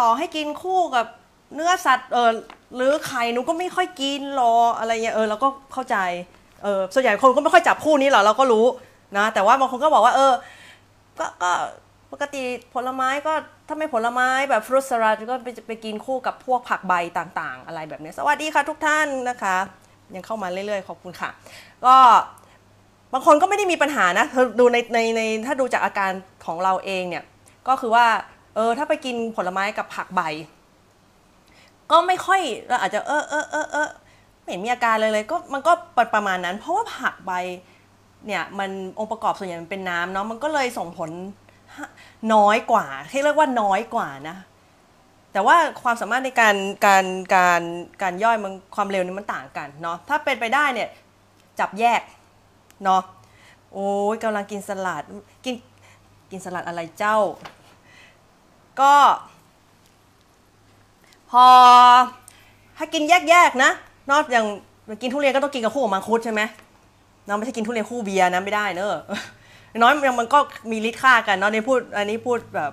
[0.00, 1.06] ต่อให้กินคู่กับ
[1.54, 2.30] เนื้อสัตว์เออ
[2.74, 5.96] หรือไข่หนูก็ไม่ค่อยกินรออะไรเงี้ยเออเราก็เข้าใจ
[6.62, 8.66] เออส่วนใหญ่คนก็ไม่ค่อยจับคู่นี้หรอกเราก็รู้
[9.16, 10.32] นะ แต่ว่าบางคนก็บอกว่า เออ
[11.18, 11.52] ก็ก็
[12.12, 12.42] ปกติ
[12.74, 13.32] ผลไม้ก็
[13.68, 19.56] ถ้าไม่ผลไม้แบบฟรุตสลัดก็ไปไปกินคู่กับพวกผักใบต่างๆ อะไรแบบนี้สวัสดีค่ะทุกท่านนะคะ
[20.14, 21.30] ยังเข้ามาเรื่อยๆ ขอบคุณค่ะ
[21.86, 21.96] ก็
[23.12, 24.26] บางคนก็ไม่ได้มีปัญหานะ
[24.58, 26.10] ดูในในในถ้าดูจากอาการ
[26.46, 27.24] ของเราเองเนี่ย
[27.68, 28.06] ก็คือว่า
[28.54, 30.22] เออถ้าไปกินผลไม้กับผักใบ
[31.90, 33.88] ก็ไม่ค่อยเราอาจจะเออเออเออเออ
[34.42, 35.72] ไม่เห็นมีอาการเลยเลยก็มันก็
[36.14, 37.32] ประมาณนั้น เพราะว่าผักใบ
[38.26, 41.10] เนี่ยมันองค์ประกอบส่วนใหญ่มันเป็นน้ำเนาะมันก็เลยส่งผล
[42.34, 44.36] น้อยกว่าที่เรียกว่าน้อยกว่านะ
[45.32, 47.62] แต่ว่าความสามารถในการการการ
[48.02, 50.88] การย่อยมันความเร็วนี่มันต่างกันเนาะถ้าเป็นไปได้เนี่ย
[51.60, 52.00] จับแยก
[52.84, 53.02] เนาะ
[53.72, 55.02] โอ้ยกำลังกินสลัด
[55.44, 55.54] กิน
[56.30, 57.18] กินสลัดอะไรเจ้า
[58.80, 58.94] ก็
[61.30, 61.44] พอ
[62.76, 63.70] ถ้ากินแยกๆนะ
[64.10, 64.46] นอกอย่าง
[65.02, 66.42] กินทุเรียนก็ต้องกินกับคู่กับมังคุดใช่ไหม
[67.26, 69.02] นะไม่ใช่กินทุเรียนคู่เบียร์นะไม่ได้เนอะ
[69.82, 70.38] น้อยมันก็
[70.70, 72.72] มีฤทธิ์ค่ากันเนาะในพูดอันนี้พูดแบบ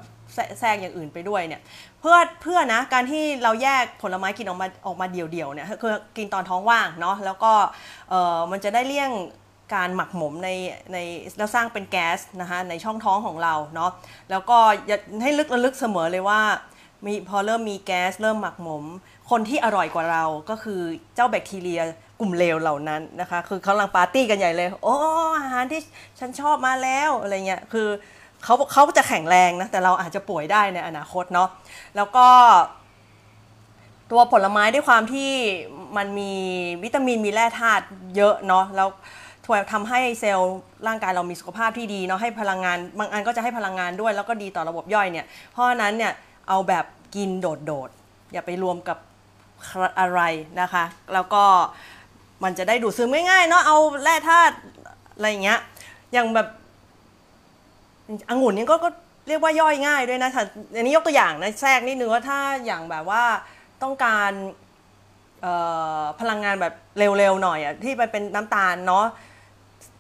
[0.60, 1.62] แทรกอย่างอื่นไปด้วยเนี่ย
[2.00, 7.52] เพื่อเพื่อนะการที่เราแยกผลไม้กินออกมาออกมาเดี่ยวๆเนี่ยคือกินตอนท้องว่างเนาะแล้วก็
[8.10, 9.12] เออมันจะได้เลี่ยง
[9.74, 10.50] การหมักหมมใน
[10.92, 10.98] ใน
[11.38, 13.92] แล้วสร้างเป็นแก๊สนะคะในช่องท้องของเราเนาะ
[14.30, 14.58] แล้วก็
[15.24, 16.40] ให้ลึกระลึกเสมอเลยว่า
[17.06, 18.86] มีพอเริ่มมีแก๊สเริ่มหมักหมม
[19.30, 20.82] คนที่อร่อยกว่าเราก็คือ
[21.16, 21.82] เจ้าแบคทีเรีย
[22.20, 24.96] กลุ่มเลวเหล่านั้นนะคะ คือเขากำลังปาร์ตี้กันใหญ่เลย โอ้
[25.38, 25.82] อาหารที่
[26.20, 27.88] ฉันชอบมาแล้วอะไรเงี้ยคือ
[28.44, 31.50] เขาเขาจะแข็งแรงนะแต่เราอาจจะป่วยได้ในอนาคตเนาะ
[31.96, 32.28] แล้วก็
[34.12, 35.32] ตัวผลไม้ด้วยความที่
[35.98, 36.34] มันมี
[36.84, 38.88] วิตามินมีแร่ธาตุเยอะเนาะแล้ว
[39.46, 40.56] ถวยทำให้เซลล์
[40.88, 46.14] ร่างกายเรามีสุขภาพที่ดีเนาะให้พลังงาน บางอันก็จะให้พลังงานด้วย แล้วก็ดีต่อระบบย่อยเนี่ยเพราะนั้นเนี่ย
[46.50, 48.98] เอาแบบ กินโดดๆ อย่าไปรวมกับ
[50.00, 50.22] อะไร
[50.62, 51.44] นะคะ แล้วก็
[52.44, 54.56] มันจะได้ดูดซึมง่ายๆเนาะเอาแร่ธาตุ
[55.16, 55.60] อะไรอย่างเงี้ย
[56.14, 56.48] อย่างแบบ
[58.30, 58.90] องุ่นนี่ก็ก็
[59.28, 60.30] เรียกว่าย่อยง่ายด้วยนะ
[60.76, 63.24] อันนี้ยกตัวอย่างนะแทรกนิดนึงว่าถ้าอย่างแบบว่า
[63.84, 64.32] ต้องการ
[66.20, 69.06] พลังงานแบบเร็วๆหน่อยอะที่มันเป็นน้ำตาลเนาะ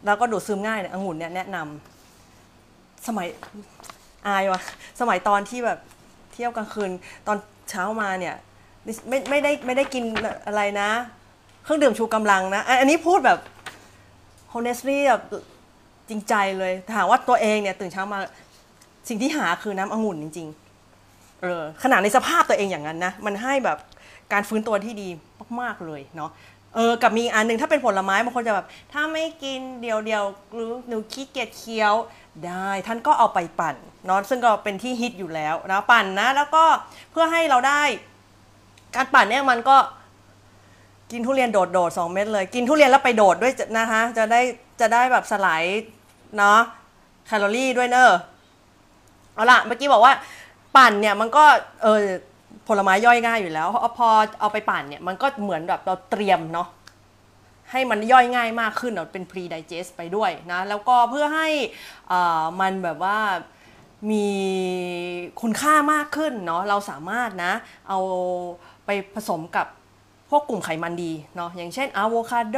[0.05, 3.27] แล้วก็ดูดซึมง่ายเนี่ยองุ่นเนี่ยแนะนำสมัย
[4.27, 4.61] อายวะ
[4.99, 5.79] สมัยตอนที่แบบ
[6.35, 6.91] เที่ยวกลางคืน
[7.27, 7.37] ตอน
[7.69, 8.35] เช้ามาเนี่ย
[9.07, 10.03] ไม่ไม่ได้ไม่ได้กิน
[10.47, 10.89] อะไรนะ
[11.63, 13.39] เครื่องดื่มชูกำลังนะ อันนี้พูดแบบ
[14.53, 15.21] honestly แบบ
[16.09, 18.19] จริงใจเลยถามว่าตัวเองเนี่ยตื่นเช้ามา
[19.09, 23.77] สิ่งที่หาคือน้ำองุ่นจริงๆเออขนาดในสภาพตัวเองอย่างนั้นนะ มันให้แบบ
[24.33, 25.09] การฟื้นตัวที่ดี
[25.61, 26.31] มากๆเลยเนาะ
[26.75, 31.93] เออกับมีอันหนึงถ้าเป็นผลไม้บางคนจะแบบ ถ้าไม่กินเดียวเดียวหรือหนูขี้เกียจเคี้ยว
[32.47, 36.63] ได้ท่านก็เอาไปปั่นเนาะซึ่งก็เป็นที่ฮิตอยู่แล้วนะปั่นนะ แล้วก็
[37.11, 37.81] เพื่อให้เราได้
[38.95, 39.77] การปั่นเนี่ยมันก็
[41.11, 44.41] กินทุเรียนโดดโดดๆสองเม็ดเลย กินทุเรียนแล้วไปโดดด้วยนะคะจะได้
[44.79, 45.63] จะได้แบบสลาย
[46.37, 46.59] เนาะ
[47.27, 48.09] แคลอรี่ด้วยเนอะ
[49.33, 50.13] เอาล่ะเมื่อกี้บอกว่า
[50.75, 51.45] ปั่นเนี่ยมันก็
[51.83, 52.01] เออ
[52.67, 54.07] ผลไม้ย่อยง่ายอยู่แล้วพอพอ
[54.39, 56.67] เอาไปปั่นเนี่ยมันก็เหมือนแบบเราเตรียมเนาะ
[57.71, 61.47] ให้มันย่อยง่ายมากขึ้นเนาเป็น pre digest ไปด้วยนะแล้วก็เพื่อให้
[62.11, 63.19] อ่ามันแบบว่า
[64.11, 64.27] มี
[65.41, 67.53] คุณค่ามากขึ้นเนาะเราสามารถนะ
[67.89, 67.99] เอา
[68.85, 69.67] ไปผสมกับ
[70.29, 72.57] พวกกลุ่มไขมันดีเนาะอย่างเช่นอะโวคาโด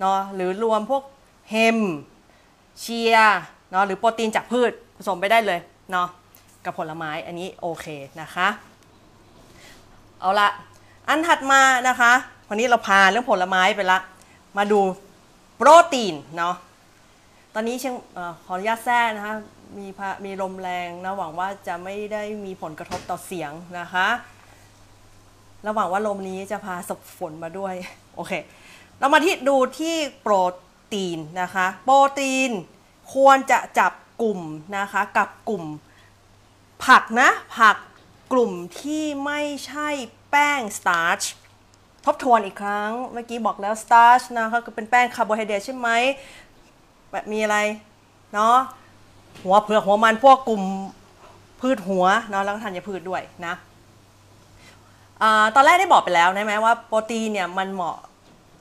[0.00, 1.02] เนาะหรือรวมพวก
[1.50, 1.78] เฮม
[2.80, 3.16] เชีย
[3.70, 5.60] เนาะหรือโปรตีนจากพืชผสมไปได้เลย
[5.92, 6.08] เนาะ
[6.64, 7.86] กับผลไม้อันนี้โอเค
[8.20, 8.48] นะคะ
[10.20, 10.48] เอาละ
[11.08, 12.12] อันถัดมานะคะ
[12.52, 13.98] วันนี้เราพาเรื่องผลไม้ไปละ
[14.58, 14.80] มาดู
[15.56, 16.54] โปรตีนเนาะ
[17.54, 19.34] ตอนนี้เชียงอขออนุญาตแท้นะคะ
[19.78, 19.86] มี
[20.24, 24.08] มีลมแรงนะหวังว่าจะไม่ได้มีผลกระทบต่อเสียงนะคะ
[25.66, 27.74] ระหว่างว่าลมนี้จะพาสบฝนมาด้วย
[28.14, 28.32] โอเค
[28.98, 30.34] เรามาที่ดูที่โปร
[30.92, 32.50] ตีนนะคะ โปรตีน
[33.14, 34.40] ควรจะจับกลุ่ม
[34.78, 35.64] นะคะกับกลุ่ม
[36.84, 37.76] ผักนะผัก
[38.32, 39.88] กลุ่มที่ไม่ใช่
[40.30, 41.22] แป้ง starch
[42.04, 45.88] ทบทวนอีกครั้ง เมื่อกี้บอกแล้ว starch นะคะก็เป็นแป้งคาร์โบไฮเดรตใช่ไหม
[47.12, 47.58] แบบมีอะไร
[48.34, 48.56] เนาะ
[49.42, 50.62] หัวเผือกหัวมันพวกกลุ่ม
[51.60, 53.54] พืชหัวเนาะแล้วก็ธัญพืชด้วยนะ
[55.22, 57.96] อาตอนแรกได้บอกไปแล้วนะไหมว่าโปรตีนเนี่ยมันเหมาะ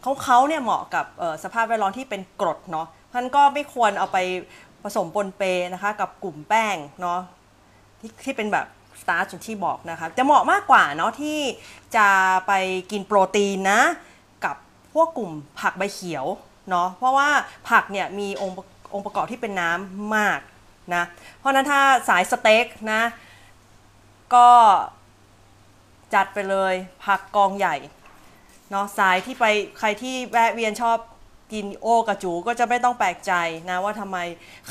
[0.01, 1.05] เขาเขาเนี่ยเหมาะกับ
[1.43, 4.17] สภาพแวดล้อมที่เป็นกรดเนาะท่านก็ไม่ควรเอาไป
[4.83, 7.19] ผสมปนเปนะคะกับกลุ่มแป้งเนาะ
[7.99, 8.65] ที่ที่เป็นแบบ
[9.01, 11.39] สตาร์ชที่บอกนะคะจะเหมาะมากกว่าเนาะที่
[11.95, 12.07] จะ
[12.47, 12.51] ไป
[12.91, 13.81] กินโปรตีนนะ
[14.45, 14.55] กับ
[14.93, 16.25] พวกกลุ่มผักใบเขียว
[16.69, 17.29] เนาะเพราะว่า
[17.69, 20.39] ผักเนี่ยมีองค์ประองค์ประกอบที่เป็นน้ำมาก
[20.95, 21.03] นะ
[21.37, 23.01] เพราะฉะนั้นถ้าสายสเต็กนะ
[24.35, 24.49] ก็
[26.13, 26.73] จัดไปเลย
[27.05, 27.75] ผักกองใหญ่
[28.71, 29.45] เนาะสายที่ไป
[29.79, 30.97] ใครที่แวะเวียนชอบ
[31.53, 33.33] กินโอกระจูก็จะไม่ต้องแปลกใจ
[33.69, 34.17] นะว่าทำไม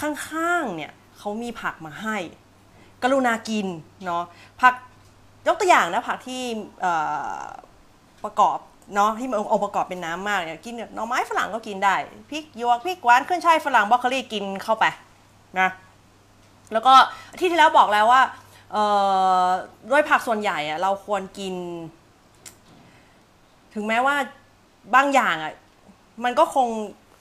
[0.01, 2.17] ข้างๆเนี่ยเขามีผักมาให้
[3.03, 3.67] กรุณากิน
[4.05, 4.23] เนาะ
[4.61, 4.75] ผัก
[5.47, 6.43] ยกตัวอย่างนะผักที่
[8.25, 8.59] ประกอบ
[8.95, 11.95] เนาะที่มันองค์ประกอบเป็นน้ำมากเนี่ยกินเนี่ยหน่อไม้ฝรั่งก็กินได้
[12.31, 14.85] พริกหยวกพริกหวานขึ้นช่ายฝรั่งบรอกโคลีกินเข้าไป
[15.61, 15.69] นะ
[16.73, 16.95] แล้วก็
[17.39, 18.23] ที่ที่แล้วบอกแล้วว่า
[19.91, 21.55] ด้วยผักส่วนใหญ่อะเราควรกิน
[23.75, 24.17] ถึงแม้ว่า
[24.95, 25.53] บางอย่างอะ
[26.25, 26.69] มันก็คง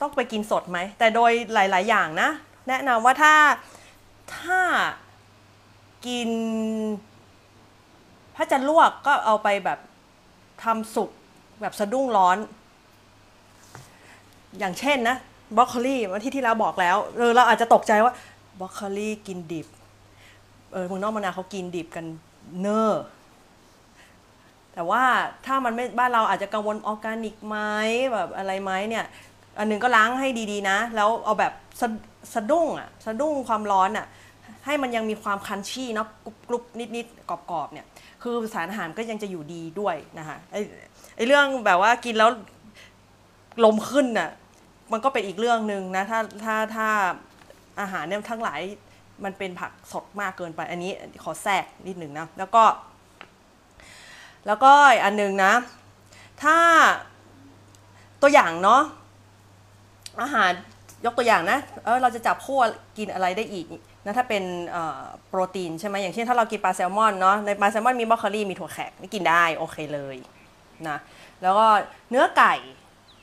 [0.00, 2.28] ต้องไปกินสดไหม แต่โดยหลาย ๆ อย่างนะ
[2.68, 3.34] แนะนำว่าถ้า
[4.36, 4.58] ถ้า
[6.06, 6.30] กิน
[8.36, 9.78] ถ้าจะลวกก็เอาไปแบบ
[10.64, 11.10] ทำสุก
[11.60, 12.38] แบบสะดุ้งร้อน
[14.58, 15.16] อย่างเช่นนะ
[15.56, 18.12] บรอกโคลีวันที่ที่เราบอกแล้วเออเราอาจจะตกใจว่า
[18.60, 19.66] บรอกโคลีกินดิบ
[20.72, 22.06] เออเมืองนอกมานาเขากินดิบกัน
[22.60, 23.02] เนอร์
[24.72, 25.04] แต่ว่า
[25.46, 27.56] ถ้ามันไม่บ้านเราอาจจะกังวลออร์แกนิกไหม
[28.12, 29.04] แบบอะไรไหมเนี่ย
[29.58, 31.88] อันหนึงก็ล้างให้ดีๆนะ แล้วเอาแบบสะ
[32.34, 34.06] สะดุ้งอะสะดุ้งความร้อนอะ
[34.68, 36.64] ให้มันยังมีความคันชี่เนาะกรุบกรุบ
[36.96, 37.86] นิดๆกรอบๆเนี่ย
[38.22, 40.60] คือสารอาหารก็ยังจะอยู่ดีด้วยนะคะไอ้
[41.16, 42.30] ไอเรื่องแบบว่ากินแล้ว
[43.64, 44.30] ลมขึ้นน่ะ
[44.92, 46.88] มันก็เป็นอีกเรื่องหนึ่งนะถ้าถ้าถ้า
[47.80, 48.60] อาหารเนี่ยทั้งหลาย
[49.24, 52.64] มันเป็นผักสดมากเกินไป อันนี้ขอแทรกนิดหนึ่งนะแล้วก็
[54.46, 54.72] แล้วก็
[55.04, 55.52] อันหนึ่งนะ
[56.42, 56.56] ถ้า
[58.22, 58.82] ตัวอย่างเนาะ
[60.22, 60.52] อาหาร
[61.04, 62.58] ยกตัวอย่างนะเออเราจะจับคู่
[62.98, 63.66] กินอะไรได้อีก
[64.08, 64.44] นะถ้าเป็น
[65.28, 70.16] โปรตีนใช่ไหมอย่างเช่นถ้าเรากินปลาแซลมอนเนาะในปลาแซลมอนมีบรอกโคลีมีถั่วแขกนี่กินได้โอเคเลย
[70.88, 70.98] นะ
[71.42, 71.66] แล้วก็
[72.10, 72.54] เนื้อไก่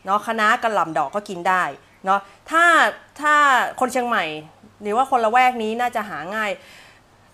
[0.06, 1.63] เนาะคะน้ากระหล่ำดอกก็กินได้
[2.06, 2.19] เนาะ
[2.50, 2.63] ถ้า
[3.21, 3.34] ถ้า
[3.80, 4.26] คนเชียงใหม่
[4.82, 6.52] หรือว่าคนละแวกนี้น่าจะหาง่าย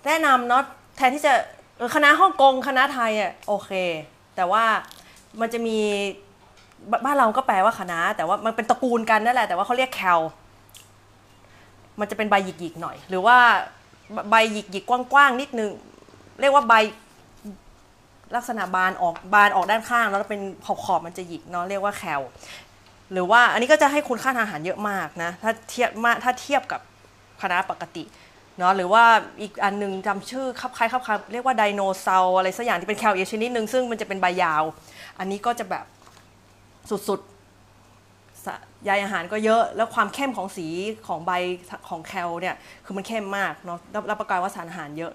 [0.06, 0.64] แนะนำเนาะ
[0.98, 1.34] แทนที่จะ
[1.96, 3.72] คณะฮ่องกงคณะไทยอะโอเค
[4.36, 4.64] แต่ว่า
[5.40, 5.78] มันจะมี
[6.92, 10.20] บบ้านเราก็แปลว่าคณะแต่ว่ามันเป็นตระกูลกันนั่นแหละแต่ว่าเขาเรียกแคล
[12.00, 13.38] มันจะเป็นใบหยิกๆหน่อย หรือว่า
[14.30, 15.72] ใบหยิกหยิกกว้างๆนิดนึง
[16.42, 16.74] เรียกว่าใบ
[18.36, 22.22] ลักษณะบานออกบานออกด้านข้าง แล้วเป็นขอบขอบมันจะหยิกเนาะเรียกว่าแคล
[23.12, 26.82] หรือว่าอันนี้ก็จะให้คุณค่าทางอาหารเยอะมากนะถ้าเทียบมาถ้าเทียบกับ
[27.42, 28.04] คณะปกติ
[28.58, 29.04] เนาะหรือว่า
[29.42, 34.64] อีกอันหนึงจำชื่อคับคล้ายคับคล้ายเรียกว่าไดโนเสาร์อะไรสักอย่างที่เป็นแคลอีกชนิดหนึ่งซึ่งมันจะเป็นใบยาว
[35.20, 35.86] อันนี้ก็จะแบบ
[36.90, 37.20] สุด
[38.86, 40.68] ใยอาหารก็เยอะ แล้วความเข้มของสี
[41.08, 41.32] ของใบ
[41.90, 45.14] ของแคลเนี่ยคือมันเข้มมากเนาะรับประกันว่าสารอาหารเยอะ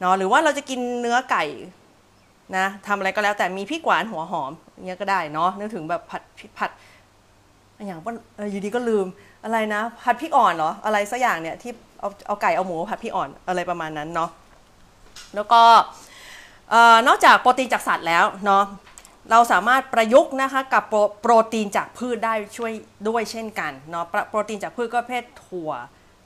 [0.00, 1.44] เนาะหรือว่าเราจะกินเนื้อไก่
[2.56, 4.52] นะทำอะไรก็แล้วแต่มีพริกหวานหัวหอม
[4.86, 6.22] เงี้ยก็ได้เนาะนึกถึงแบบผัด
[6.58, 6.70] ผัด
[7.76, 8.12] อย่างว่า
[8.50, 9.06] อยู่ดีก็ลืม
[9.44, 14.30] อะไรนะ ผัดพริกอ่อนเหรออะไรสักอย่างเนี่ยที่เอาเอาไก่เอาหมูผัดพริกอ่อนอะไรประมาณนั้นเนาะ
[15.34, 15.62] แล้วก็
[17.08, 18.62] นอกจากโปรตีนจากสัตว์แล้วเนาะ
[19.30, 20.84] เราสามารถประยุกต์นะคะกับ
[21.20, 22.72] โปรตีนจากพืชได้ช่วย
[23.08, 25.70] ด้วยเช่นกันเนาะโปรตีนจากพืชก็ประเพศถั่ว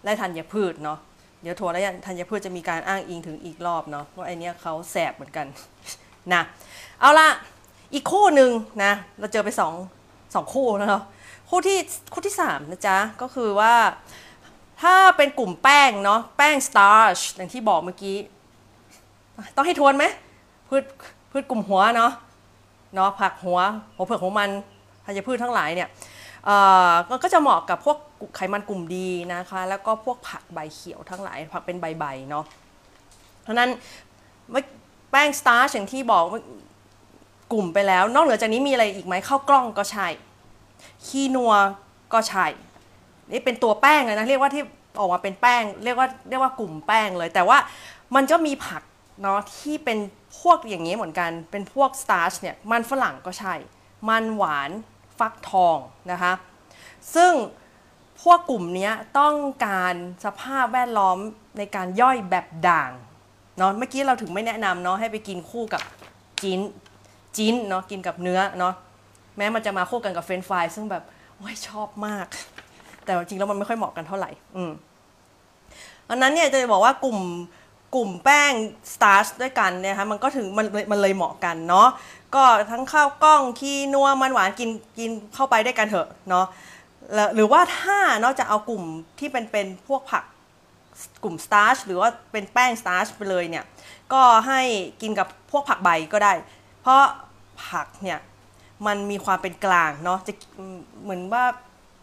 [0.05, 0.99] และธัญพืชเนาะ
[1.43, 5.47] เดี๋ยวถั่วและธัญพืชจะมีการอ้างอิงถึงอีกรอบเนาะว่าไอเนี้ยเขาแสบเหมือนกัน
[6.33, 6.43] นะ
[7.01, 7.29] เอาละ
[7.95, 8.51] อีกคู่หนึ่ง
[8.85, 9.75] นะเราเจอไปสอง
[10.35, 11.05] สองคู่แล้วเนาะ
[11.51, 11.79] คู่ที่
[12.13, 13.75] คู่ที่3นะจ๊ะก็คือว่า
[14.83, 18.17] ถ้าเป็นกลุ่มแป้งเนาะแป้งสตาร์ชอย่างที่บอกเมื่อกี้
[19.57, 20.05] ต้องให้ทวนไหม
[20.69, 20.85] พืช
[21.31, 22.13] พืชกลุ่มหัวเนาะ
[22.95, 23.59] เนาะผักหัว
[23.95, 24.51] หัวเผือกหัวมัน
[25.05, 25.89] ธัญพืชทั้งหลายเนี่ย
[26.45, 26.57] เอ่
[26.89, 26.91] อ
[27.25, 27.99] ก็จะเหมาะกับพวก
[28.37, 32.45] ไขมันกลุ่มดีนะคะ แล้วก็พวกผักใบเขียวทั้งหลาย ผักเป็นใบๆเนาะ
[33.43, 33.71] เพราะนั้น
[35.11, 36.25] แป้งสตาร์ชอย่างที่บอก
[37.53, 40.07] กลุ่มไปแล้ว นอกเหนือจากนี้มีอะไรอีกไหมข้าวกล้องก็ใช่
[41.07, 41.55] คีนัว
[42.13, 42.47] ก็ใช่
[43.33, 44.63] นี่เป็นตัวแป้งเลยนะเรียกว่าที่
[44.99, 47.59] ออกมาเป็นแป้ง เรียกว่าเรียกว่ากลุ่มแป้งเลย แต่ว่า
[48.15, 48.83] มันก็มีผัก
[49.23, 49.99] เนาะที่เป็น
[50.41, 53.55] พวกอย่างนี้เหมือนกันเป็นพวกสตาร์ชเนี่ยมันฝรั่งก็ใช่
[54.09, 54.71] มันหวาน
[55.19, 55.79] ฟักทอง
[56.11, 56.33] นะคะ
[57.15, 57.33] ซึ่ง
[58.23, 59.35] พวกกลุ่มนี้ต้อง
[59.67, 61.19] การสภาพแวดล้อม
[61.59, 62.91] ในการย่อยแบบด่าง
[63.59, 65.83] เนาะเมื่อกี้เราถึงไม่แนะนำเนาะให้ไปกินคู่กับ
[66.43, 66.61] จิ้น
[67.37, 68.75] จิ้นเนาะกินกับเนื้อเนาะ
[69.37, 71.03] แม้มันจะมาคู่กันกับเฟรนฟรายซึ่งแบบ
[71.37, 72.27] โอ้ยชอบมาก
[73.05, 74.71] แต่จริงแล้วมันไม่ค่อยเหมาะกันเท่าไหร่อืม
[76.11, 77.19] อันนั้นเนี่ยจะบอกว่ากลุ่ม
[77.95, 78.53] กลุ่มแป้ง
[78.95, 81.89] สตาร์ชด้วยกันเนี่ยคะมันก็ถึงมันมันเลยเหมาะกันเนาะ
[82.35, 86.47] ก็ทั้งข้าวกล้องคีนัวมันหวานกินกินเข้าไปได้กันเถอะเนาะ
[87.35, 88.85] หรือว่าถ้านอกจากเอากลุ่ม
[89.19, 90.25] ที่เป็นเป็นพวกผัก
[91.23, 93.65] กลุ่ม starch หรือว่าเป็นแป้ง starch ไปเลยเนี่ย
[94.13, 94.61] ก็ให้
[95.03, 96.33] กินกับพวกผักใบก็ได้
[96.83, 97.03] เพราะ
[97.67, 98.19] ผักเนี่ย
[98.87, 100.33] มันมีความเป็นกลางเนาะจะ
[101.03, 101.45] เหมือนว่า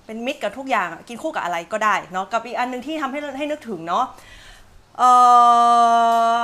[0.05, 4.05] เป็นมิตรกับทุกอย่างกินคู่กับอะไรก็ได้เนาะกับอีกอันนึงที่ทำให้ให้นึกถึงเนาะ
[4.97, 5.09] เอ่
[6.41, 6.43] อ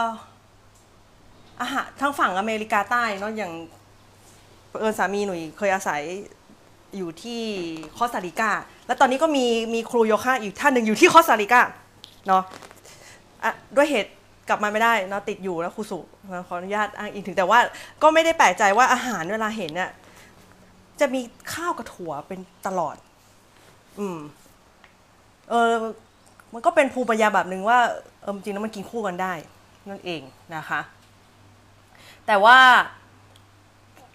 [1.62, 3.54] อาหารทางฝั่งอเมริกาใต้เนาะอย่าง
[4.80, 6.02] เอิญสามีหนุ่ยเคยอาศัย
[6.98, 7.42] อยู่ที่
[7.98, 8.52] คอสตาริกา
[8.86, 11.62] แล้วตอนนี้ก็มีมีครูโยคะอีกท่านหนึ่งอยู่ที่คอสตาริกา
[12.28, 14.12] เนาะะด้วยเหตุ
[14.50, 16.00] กลับมาไม่ได้เนาะติดอยู่แล้วครูสุ
[16.48, 17.60] ขออนุญาตอ้างอิงถึงแต่ว่า
[18.02, 19.92] ก็ไม่ได้แปลกใจว่าอาหารเวลาเห็นเนี่ย
[21.00, 21.22] จะมี
[21.54, 22.96] ข้าวกับถั่วเป็นตลอด
[24.00, 24.18] อืม
[25.50, 25.72] เออ
[26.54, 27.80] มันก็เป็นภูมิปัญญาแบบหนึ่งว่า
[28.22, 29.34] เออจริงแล้วมันกินคู่กันได้
[29.90, 30.22] นั่นเอง
[30.56, 30.82] นะคะ
[32.28, 32.60] แต่ว่า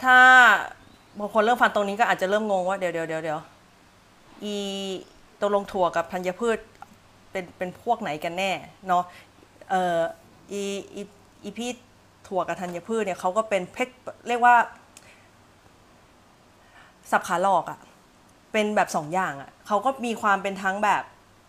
[0.03, 0.19] ถ้า
[1.19, 3.41] บางคนเริ่มฟังตรงนี้ก็อาจจะเริ่มงงว่าเดี๋ยวเดี๋ยวเดี๋ยวเดี๋ยว
[4.45, 4.55] อี
[5.41, 6.59] ตกลงถั่วกับธัญพืช
[7.31, 8.53] เป็นเป็นพวกไหนกันแน่
[8.89, 9.05] เนาะ
[9.71, 9.99] เออ
[10.53, 10.63] อี
[10.95, 11.03] อี
[11.45, 11.71] อีพี่
[12.29, 13.95] ถั่วกับธัญพืชเนี่ยเขาก็เป็นเพชร
[14.29, 14.55] เรียกว่า
[17.11, 17.79] สับขาหลอกอะ่ะ
[18.53, 21.03] เป็นแบบสองอย่างอะ่ะเขาก็มีความเป็นทั้งแบบ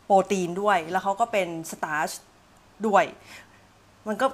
[0.06, 2.10] โปรตีนด้วย แล้วเขาก็เป็น starch
[2.86, 3.04] ด้วย
[4.08, 4.26] มันก็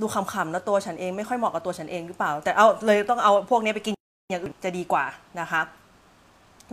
[0.00, 3.94] ดูคำๆแล้วตัวฉันเองไม่ค่อยเหมาะกับตัวฉันเองหรือเปล่า แต่เอาเลยต้องเอาพวกนี้ไปกิน
[4.32, 5.04] อย่างอื่นจะดีกว่า
[5.40, 5.60] นะคะ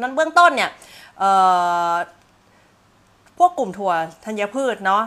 [0.01, 0.71] นั้นเบื้องต้นเนี่ย
[3.37, 3.93] พวกกลุ่มถั่ว
[4.25, 5.03] ธัญพืชเนาะ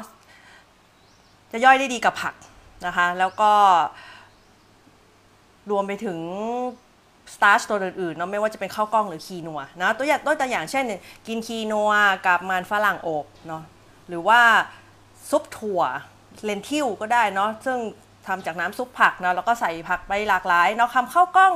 [1.53, 2.35] จะย่อยได้ดีกับผัก
[2.87, 3.53] นะคะแล้วก็
[5.70, 6.18] รวมไปถึง
[7.35, 10.85] starch ตัวอื่นๆเนาะไม่ว่าจะเป็นข้าวกล้องหรือคีนัวนะตัวอย่างตัวอย่างเช่น
[11.27, 11.90] กินคีนัว
[12.27, 13.62] กับมันฝรั่งอบเนาะ
[14.09, 14.40] หรือว่า
[15.31, 15.81] ซุปถั่ว
[16.45, 17.79] เลนทิวก็ได้เนาะซึ่ง
[18.27, 21.55] ทำจากน้ำซุปผักนะแล้วก็ใส่ผักไปหลากหลายเนาะคำข้าวกล้อง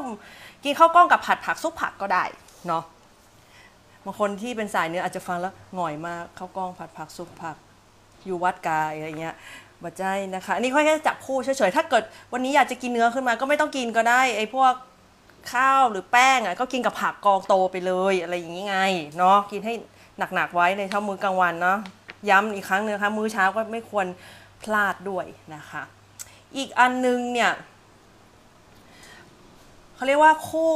[0.65, 2.25] กินข้าวกล้องกับผัดผักซุปผักก็ได้
[2.67, 2.85] เนาะ
[4.05, 7.57] บางคนที่เป็นสายเนื้ออาจจะฟังแล้วหน่อยมากข้าวกล้องผัดผักซุปผัก
[8.25, 9.35] อยู่วัดกายอะไรเงี้ย
[9.85, 14.73] บัจใจนะคะ อันนี้ค่อยแค่จับคู่เฉยๆถ้าเกิดวันนี้อยากจะกินเนื้อขึ้นมาก็ไม่ต้องกินก็ได้ไอ้พวก
[15.53, 18.79] ข้าวหรือแป้งอะก็กินกับผักกองโตไปเลยอะไรอย่างนี้ไง
[19.19, 19.75] เนาะกินให้
[20.35, 21.79] หนักๆไว้ในเช้ามื้อกลางวันเนาะ
[22.31, 24.07] ย้ำอีกครั้งนึงนะคะมื้อเช้าก็ไม่ควร
[24.63, 25.83] พลาดด้วยนะคะ
[26.57, 27.53] อีกอันนึงเนี่ย
[29.95, 30.73] เขาเรียกว่าคู่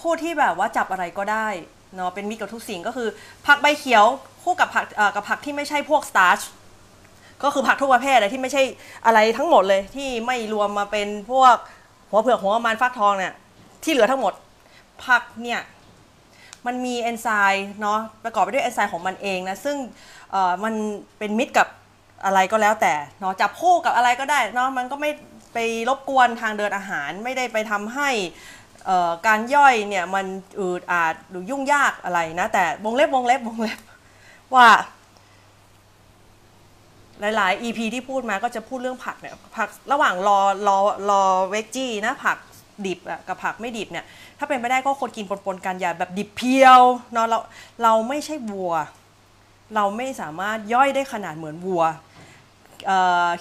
[0.00, 1.48] คู่ที่แบบว่าจับอะไรก็ได้
[1.94, 3.08] เนาะเป็นมิตรกับทุกสิ่งก็คือ
[3.46, 4.04] ผักใบเขียว
[4.42, 6.40] คู่กับผักกับผักที่ไม่ใช่พวกสตาร์ช
[7.42, 8.62] ก็คือผักทุกประเภทเลยที่ไม่ใช่
[9.06, 11.56] อะไรทั้งหมดเลยที่ไม่รวมมาเป็นพวก
[12.10, 13.32] หัวเผือกหัวมันฟักทองเนี่ย
[13.84, 14.32] ที่เหลือทั้งหมด
[15.04, 15.60] ผักเนี่ย
[16.66, 19.76] มันมีเอนไซม์เนาะประกอบไปด้วยเอนไซม์ของมันเองนะซึ่ง
[20.64, 20.74] มัน
[21.18, 21.68] เป็นมิตรกับ
[22.24, 25.10] อะไรก็แล้วแต่เนาะจับคู่กับอะไรก็ได้เนาะมันก็ไม่
[25.54, 25.58] ไป
[25.88, 28.10] รบกวนทางเดินอาหารไม่ได้ไปทำให้
[29.26, 30.26] การย่อยเนี่ยมัน
[30.58, 33.78] อืดอาดหรือยุ่งยากอะไรนะแต่วงเล็บวงเล็บวงเล็บ
[34.54, 34.68] ว่า
[37.36, 42.38] หลาย ๆ EP ที่พูดมาก็จะพูดเรื่องผักเนี่ยผักระหว่าง raw raw raw veggie นะผัก
[42.86, 44.04] ดิบกับผักไม่ดิบเนี่ย
[44.38, 46.80] ถ้าเป็นไปได้ก็ควรกินปนๆกันอย่าแบบดิบ pure
[47.12, 47.38] เนาะเรา
[47.82, 48.74] เราไม่ใช่วัว
[49.74, 51.84] เราไม่สามารถย่อยได้ขนาดเหมือนวัว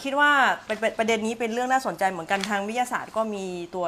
[0.04, 0.32] คิดว่า
[0.67, 3.86] ปปประเด็นนี้เป็นเรื่องน่าสนใจเหมือนกันทางวิทยาศาสตร์ก็มีตัว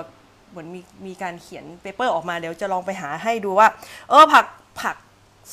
[0.49, 3.67] เหมือนมีมีการเขียน paper ออกมาเดี๋ยวจะลองไปหาให้ดูว่า
[4.09, 4.45] เออผัก
[4.81, 4.95] ผัก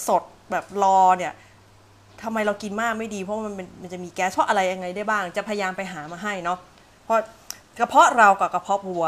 [0.09, 1.33] สดแบบรอเนี่ย
[2.23, 6.59] ทำไมเรากินมากไม่ดีเพราะมันเป็นมันจะมีแก๊สเพราะอะไรยังไงได้บ้าง จะพยายามไปหามาให้เนาะ
[7.05, 7.19] เพราะ
[7.79, 9.07] กระเพาะเรากับกระเพาะวัว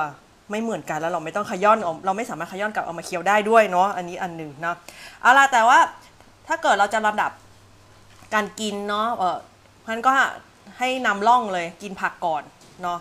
[0.51, 4.77] ไม่เหมือนกันแล้วเราไม่ต้องขย้อนเราไม่สามารถขย้อนกลับเอามาเคี้ยวได้ด้วยเนาะอันนี้อันหนึ่งเนาะ
[5.23, 5.79] เอาล่ะแต่ว่า
[6.49, 7.31] ถ้าเกิดเราจะลำดับ
[8.35, 9.38] การกินเนาะเออ
[9.88, 10.11] มันก็
[10.79, 12.42] ให้นำร่องเลยกินผักก่อน
[12.83, 12.99] เนาะ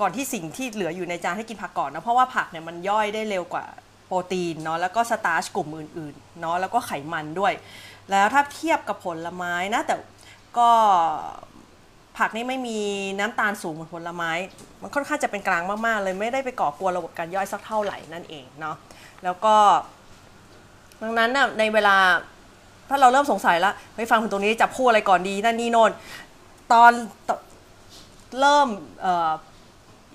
[0.00, 3.64] ก่อนที่สิ่งที่เหลืออยู่ในจานให้กินผักก่อนนะเพราะว่าผักเนี่ยมันย่อยได้เร็วกว่า
[4.06, 7.52] โปรตีนเนาะแล้วก็สตาร์ชกลุ่มอื่นๆเนาะแล้วก็ไขมันด้วย
[8.10, 9.94] แล้วถ้าเทียบกับผลไม้นะแต่
[10.58, 10.70] ก็
[12.18, 12.78] ผักนี่ไม่มี
[13.18, 14.30] น้ำตาลสูงเหมือนผลไม้
[14.82, 18.76] มันค่อนข้างจะเป็นกลางมากๆ เลยไม่ได้ไปก่อกวนระบบการย่อยสักเท่าไหร่นั่นเองเนาะ
[19.24, 19.54] แล้วก็
[21.02, 21.96] ดังนั้นน่ะในเวลา
[22.88, 25.90] ถ้าเราเริ่มสงสัยแล้วเฮ้ยฟังถึงตรงนี้จับคู่อะไรก่อนดีนั่นนี่โน่น
[26.72, 26.92] ตอน
[28.40, 28.68] เริ่ม
[29.04, 29.32] อ่อ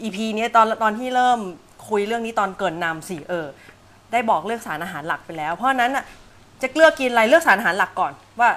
[0.01, 1.39] EP เนี้ยตอนตอนที่เริ่ม
[1.89, 3.47] คุยเรื่องนี้ตอนเกินนำสิเออ
[4.11, 6.03] ได้บอกเลือกสารอาหารหลักไปแล้ว เพราะนั้นน่ะ
[6.61, 8.49] จะเลือกกินอะไรเลือกสารอาหารหลักก่อนว่า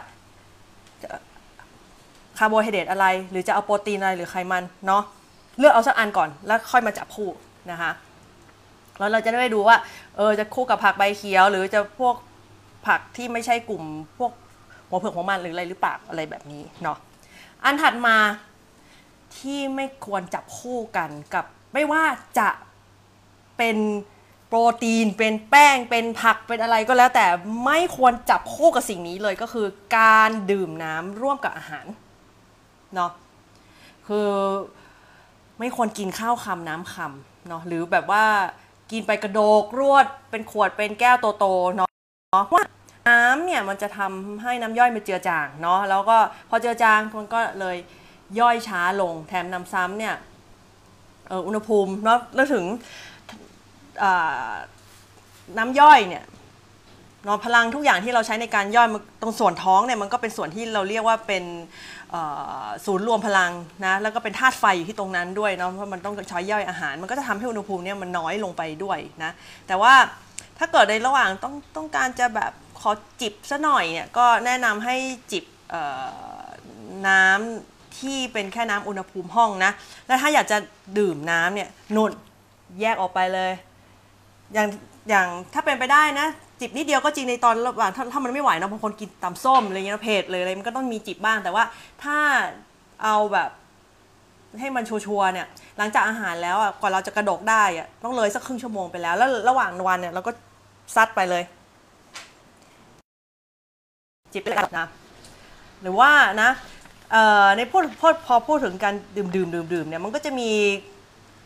[2.38, 5.02] คาร์โบไฮเดรตอะไร หรือจะเอาโปรตีนอะไรหรือไขมันเนาะ
[5.58, 7.30] เลือกเอาสักอันก่อนแล้วค่อยมาจับคู่
[7.70, 7.90] นะคะ
[8.98, 9.76] แล้วเราจะได้ดูว่า
[10.16, 12.14] เออจะคู่กับผักใบเขียว หรือจะพวก
[12.86, 13.84] ผักที่ไม่ใช่กลุ่ม
[14.18, 14.32] พวก
[14.88, 16.98] หัวเผือกหัวมันหรืออะไรหรือเปล่าอะไรแบบนี้เนาะ
[17.64, 18.16] อันถัดมา
[19.36, 22.04] ที่ไม่ควรจับคู่กันกับไม่ว่า
[22.38, 22.48] จะ
[23.56, 23.76] เป็น
[24.48, 27.26] โปรตีนเป็นแป้งเป็นผักเป็นอะไรก็แล้ว แต่
[27.64, 29.66] ไม่ควรจับคู่กับสิ่งนี้เลยก็คือ
[29.98, 31.86] การดื่มน้ำร่วมกับอาหาร
[32.94, 33.10] เนาะ
[34.06, 34.28] คือ
[35.58, 38.24] ไม่ควรกินข้าวคำน้ำคำเนาะหรือแบบว่า
[38.90, 41.88] กินไปกระโดกรวดเป็นขวดเป็นแก้วโตๆเนาะ
[42.54, 42.64] ว่า
[43.10, 46.16] น้ำเนี่ยมันจะทำให้น้ำย่อยมันเจือจางเนาะแล้วก็
[46.50, 47.76] พอเจือจางมันก็เลย
[48.40, 50.14] ย่อยช้าลงแถมน้ำซ้ำเนี่ย
[51.46, 52.64] อุณหภูมิเนาะแล้วถึง
[55.58, 56.24] น้ำย่อยเนี่ย
[57.26, 58.88] นอนพลังทุกอย่างที่เราใช้ในการย่อย
[59.22, 61.44] ตรงส่วนท้องเนี่ยมันก็เป็นส่วนที่เราเรียกว่าเป็น
[62.86, 63.52] ศูนย์รวมพลัง
[63.86, 69.30] นะแล้วก็เป็นธาตุไฟอยู่ที่ตรงนั้นด้วยเนาะเพราะมันต้องใช้ย่อยอาหาร มันก็จะทำให้อุณหภูมิเนี่ยมันน้อยลงไปด้วยนะ
[69.66, 69.92] แต่ว่า
[70.58, 72.90] ถ้าเกิดในระหว่างต้องต้องการจะแบบขอ
[73.20, 74.96] จิบซะหน่อยเนี่ยก็แนะนำให้
[75.32, 75.44] จิบ
[77.08, 79.70] น้ำที่เป็นแค่น้ำอุณหภูมิห้องนะ
[80.06, 80.58] แล้วถ้าอยากจะ
[80.98, 82.12] ดื่มน้ำเนี่ยนุ่น
[82.80, 83.52] แยกออกไปเลย
[84.54, 84.68] อย่าง
[85.08, 86.26] อย่างถ้าเป็นไปได้นะ
[86.60, 91.64] จิบนิดเดียวก็จริงในตอนระหว่างถ้าถ้ามันไม่ไหวนะบางคนกินตำส้มอะไรเงี้ยเผ็ดเลยอะไรมันก็ต้องมีจิบบ้างแต่ว่า
[92.04, 92.18] ถ้า
[93.04, 93.50] เอาแบบ
[94.60, 95.46] ให้มันชัวร์เนี่ย
[95.78, 100.32] หลังจากอาหารแล้วอะก่อนเราจะกระดกได้อะต้องเลยสักครึ่งชั่วโมงไปแล้ว แล้วระหว่างวันเนี่ยเราก็
[100.94, 101.42] ซัดไปเลย
[104.32, 104.88] จิบไปเลยนะ
[105.82, 106.10] หรือว่า
[106.42, 106.50] นะ
[107.56, 110.50] ในพูดพอพอพูดถึงการดื่มดื่มดื่มดื่มเนี่ยมันก็จะมี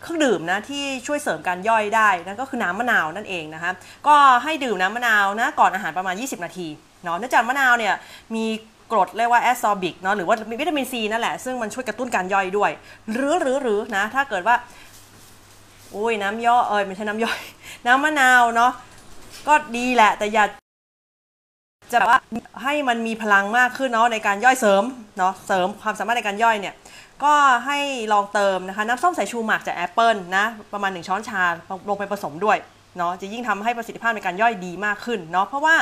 [0.02, 3.72] เครื่องดื่มนะที่ช่วยเสริมการย่อยได้นั่นก็คือน้ำมะนาวนั่นเองนะคะ
[4.06, 6.68] ก็ให้ดื่มน้ำมะนาวนะก่อนอาหารประมาณ 20 นาที
[7.04, 7.94] เนาะเนื่องจากมะนาวเนี่ย
[8.34, 8.44] มี
[8.92, 12.70] กรดเรียกว่าแอสซอบิกเนาะหรือว่ามีวิตามินซีนั่นแหละ ซึ่งมันช่วยกระตุ้นการย่อยด้วย
[13.12, 14.56] หรือหรือหรือนะ ถ้าเกิดว่า
[15.94, 17.38] อุ้ยน้ำย่อเอยไม่ใช่น้ำย่อย
[17.86, 18.72] น้ำมะนาวเนาะ
[19.48, 20.44] ก็ดีแหละ แต่อย่า
[21.92, 22.20] จะแบบว่า
[22.62, 24.84] ให้มันมีพลังมากขึ้นเนาะในการย่อยเสริม
[25.18, 26.74] เนาะเสริมความสามารถในการย่อยเนี่ย
[27.24, 27.34] ก็
[27.66, 27.78] ให้
[28.12, 31.42] ลองเติมนะคะน้ำส้มสายชูหมักจากแอปเปิลนะประมาณ 1 ช้อนชา
[31.88, 32.58] ลงไปผสมด้วย
[32.98, 35.74] เนาะจะยิ่งทำให้ประสิทธิภาพในการย่อยดีมากขึ้นเนาะเพราะว่า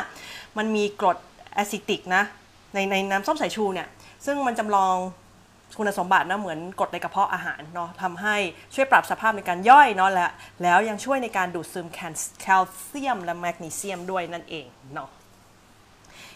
[0.58, 1.16] มันมีกรด
[1.54, 2.22] แอซิติกนะ
[2.76, 3.88] ในในน้ำส้มสายชูเนี่ย
[4.26, 4.94] ซึ่งมันจำลอง
[5.78, 8.36] คุณสมบัตินะเหมือนกรดในกระเพาะอาหารเนาะทำให้
[8.74, 10.30] ช่วยปรับสภาพในการย่อยเนาะและ
[10.62, 11.86] แล้วยังช่วยในการดูดซึม
[12.40, 15.08] แคลเซียมและแมกนีเซียมด้วยนั่นเองเนาะ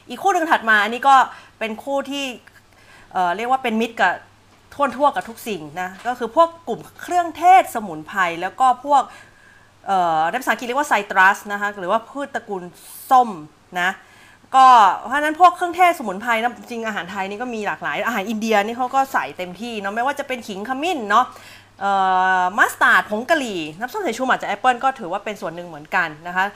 [0.09, 1.17] อีกคู่หนึ่งถัดมาอันนี้ก็
[1.59, 2.25] เป็นคู่ที่
[3.13, 4.15] เเรียกว่าเป็นมิตรกับ
[4.75, 9.03] ทั่วทั่วกับทุกสิ่งนะก็คือพวกกลุ่มเครื่องเทศสมุนไพรแล้วก็พวก
[10.31, 12.63] ในภาษาอังกฤษเรียกว่าไซตรัสนะคะหรือว่าพืชตระกูล
[13.11, 13.31] ส้ม
[13.81, 13.91] นะ
[14.57, 14.67] ก็
[15.07, 21.27] เพราะนั้นพวกเครื่องเทศสมุนไพรนะจริงอาหารไทยนี่ก็มีหลากหลาย อาหารอินเดียนี่เขาก็ใส่เต็มที่เนาะไม่ว่าจะเป็นขิงขมิ้นเนาะ
[22.59, 26.47] มัสตาร์ดผงกะหรี่น้ำส้มสายชูหมักจากแอปเปิลก็ถือว่าเป็นส่วนหนึ่งเหมือนกันนะคะ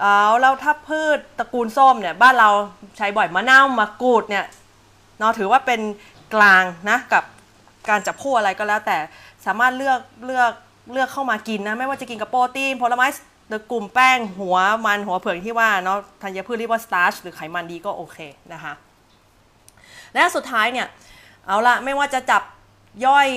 [0.00, 2.50] เอาแล้วถ้าพืชตระกูลส้มเนี่ยบ้านเรา
[2.96, 4.44] ใช้บ่อยมะนาวมะกรูดเนี่ย
[5.18, 5.80] เนาะถือว่าเป็น
[6.34, 7.24] กลางนะกับ
[7.88, 8.98] การจับคู่อะไรก็แล้วแต่
[9.46, 10.52] สามารถเลือกเลือก
[10.92, 13.06] เลือกเข้ามากินนะไม่ว่าจะกินกับโปรตีนผลไม้
[13.70, 18.18] กลุ่มแป้งหัวมันหัวเผือกที่ว่าเนาะธัญพืชเรียกว่าสตาร์ชหรือไขมันดีก็โอเค
[18.52, 18.72] นะคะ
[20.14, 20.86] และสุดท้ายเนี่ย
[21.46, 22.42] เอาละไม่ว่าจะจับ
[23.06, 23.28] ย่อย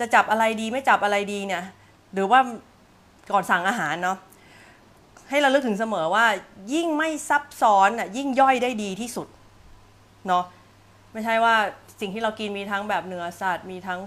[0.00, 1.62] จะจับอะไรดีไม่จับอะไรดีเนี่ย
[2.12, 2.40] หรือว่า
[3.32, 4.18] ก่อนสั่งอาหารเนาะ
[5.28, 6.26] ให้เราเลือกถึงเสมอว่า
[6.72, 9.28] ยิ่งไม่ซับซ้อนอะยิ่งย่อยได้ดีที่สุด
[10.26, 10.44] เนาะ
[11.12, 11.54] ไม่ใช่ว่า
[12.00, 14.00] สิ่งที่เรากินมีทั้งแบบเนื้อสัตว์มีทั้ง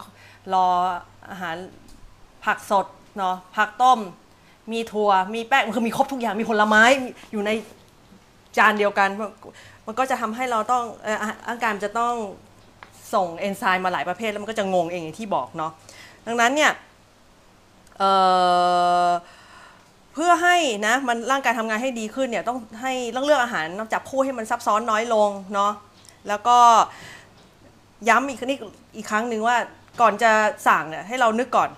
[0.53, 0.67] รอ
[1.29, 1.55] อาหาร
[2.45, 2.85] ผักสด
[3.17, 3.99] เนาะผักต้ม
[4.71, 6.83] มีถั่วมีแป้งมันคือมีครบทุกอย่างมีผลไม้
[7.31, 7.51] อยู่ใน
[8.57, 9.09] จานเดียวกัน
[9.85, 10.83] มันก็จะทำให้เราต้อง
[11.47, 12.13] ร่างกายมันจะต้อง
[13.13, 15.71] ส่งเอนไซม์มาหลายประเภทแล้วมันก็จะงงเองอย่างที่บอกเนาะ
[16.27, 16.71] ดังนั้นเนี่ย
[17.97, 20.57] เเพื่อให้
[20.87, 25.71] นะมันร่างกายทำงานให้ดีขึ้นเนี่ยต้องให้ต้องเลือกอาหารจับคู่ให้มันซับซ้อนน้อยลงเนาะ
[26.27, 26.57] แล้วก็
[28.09, 28.57] ย้ำอีกนี่
[28.95, 29.55] อีกครั้งหนึ่งว่า
[30.01, 30.31] ก่อนจะ
[30.67, 31.69] สั่งเนี่ยให้เรานึกก่อน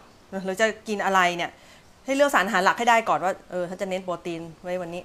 [0.45, 1.51] หรือจะกินอะไรเนี่ย
[2.05, 5.03] ให้เลือกสารอาหารหลักให้ได้ก่อนว่าเออท่านจะเน้นโปรตีนไว้วันนี้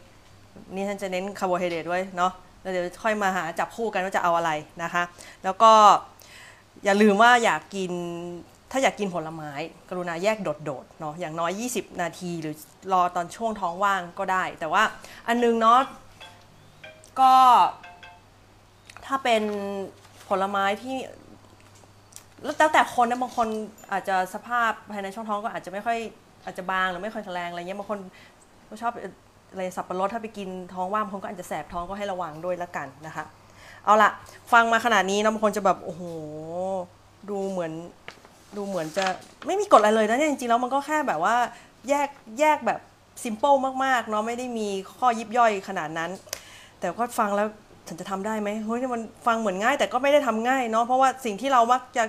[0.75, 2.33] นี่ท่านจะเน้นคาร์โบไฮเดรตไว้เนาะ
[2.63, 4.51] แล้วเดี๋ยวค่อยมาหาจับคู่กันว่าจะเอาอะไร
[4.83, 5.03] นะคะ
[5.45, 5.73] แล้วก็
[6.85, 7.93] อย่าลืมว่าอยากกิน
[8.71, 9.51] ถ้าอยากกินผลไม้
[9.89, 12.55] กรุณาแยกโดดๆเนาะอย่างน้อย 20 นาทีหรือ
[12.93, 14.83] รอตอนช่วงท้องว่างก็ได้ แต่ว่า
[15.29, 15.81] อันนึงเนาะ
[17.21, 17.35] ก็
[19.07, 19.43] ถ้าเป็น
[20.29, 20.97] ผลไม้ที่
[22.45, 23.49] แล้วแต่คนนะบางคน
[23.93, 25.99] อาจจะสภาพภายในช่องท้องก็อาจจะไม่ค่อย
[26.47, 27.99] อาจจะบางหรือไม่ค่อยแข็งแรงอะไรเงี้ยบางคน
[28.69, 28.93] ก็ชอบ
[29.53, 33.25] อะไรสับปะรดถ้าไปกินท้องว่างบางคนก็อาจจะแสบท้องก็ให้ระวังด้วยละกันนะคะ
[33.85, 34.11] เอาละ
[34.53, 36.03] ฟังมาขนาดนี้นะบางคนจะแบบโอ้โห
[37.31, 37.73] ดูเหมือน
[38.57, 39.05] ดูเหมือนจะ
[39.47, 41.37] ไม่มีกฎอะไรเลยนะเนี่ยจริงๆแล้วมันก็แค่แบบว่า
[41.89, 42.09] แยก
[42.41, 42.81] แยกแบบ
[43.25, 44.69] ซิมเปิลมากๆเนาะไม่ได้มี
[44.99, 46.11] ข้อยิบย่อยขนาดนั้น
[46.81, 47.49] แต่ก็ฟังแล้ว
[47.89, 52.05] ฉันจะทำได้ไหมเฮ้ยมันฟังเหมือนง่ายแต่ก็ไม่ได้ทำง่ายเนาะเพราะว่าสิ่งที่เรามักจะ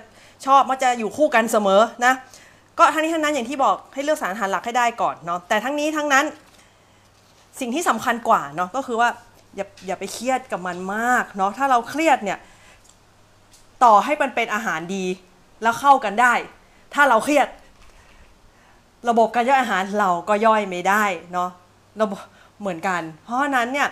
[0.45, 2.13] ชอบมักจะอยู่คู่กันเสมอนะ
[2.80, 6.25] ก็ทั้งนี้ทั้งนั้นอย่างที่บอกให้เลือกสารอาหารหลักให้ได้ก่อนเนาะแต่ทั้งนี้ทั้งนั้น
[7.59, 9.09] สิ่งที่สำคัญกว่าเนาะก็คือว่า
[9.55, 12.39] อย่าอย่าไปเครียดกับมันมากเนาะถ้าเราเครียดเนี่ย
[13.84, 15.05] ต่อให้มันเป็นอาหารดี
[15.61, 16.34] แล้วเข้ากันได้
[16.93, 17.47] ถ้าเราเครียด
[19.09, 21.03] ระบบการย่อยอาหารเราก็ย่อยไม่ได้
[21.34, 21.49] เนาะ
[22.01, 22.19] ระบบ
[22.59, 23.88] เหมือนกัน เพราะนั้นเนี่ย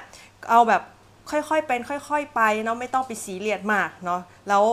[0.50, 0.82] เอาแบบ
[1.32, 4.20] ค่อยๆเป็นค่อย ๆ ไปเนาะไม่ต้องไปสีเรียดมากเนาะ
[4.50, 4.64] แล้ว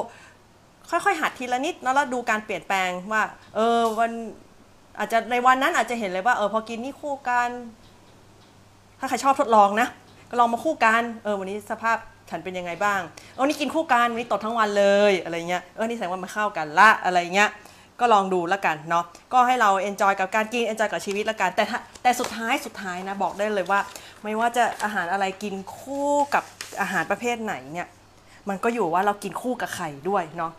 [0.93, 3.22] ค่อยๆ หัดทีละนิดแล้วดูการเปลี่ยนแปลงว่า
[3.55, 4.12] เออวัน
[4.99, 7.51] อาจจะในวันนั้นอาจจะเห็นเลยว่าเออพอกินนี่คู่กัน
[8.99, 9.88] ถ้าใครชอบทดลองนะ
[10.30, 11.97] ก็ลองมาคู่กันเออวันนี้สภาพ
[12.30, 13.01] ฉันเป็นยังไงบ้าง
[13.34, 17.51] เออนี่กินคู่กันวันนี้ตดทั้งวันเลยอะไรเงี้ยเออนี่แสดงว่ามันเข้ากันละอะไรเงี้ย
[18.01, 21.64] ก็ลองดูแล้วกันเนาะก็ให้เรา enjoy กับการกิน enjoy กับชีวิตแล้วกันแต่
[22.03, 23.80] แต่สุดท้ายสุดท้ายนะบอกได้เลยว่า
[24.22, 26.45] ไม่ว่าจะอาหารอะไรกินคู่กับ
[26.80, 27.88] อาหารประเภทไหนเนี่ย
[28.49, 30.53] มันก็อยู่ว่าเรากินคู่กับใครด้วยเนาะ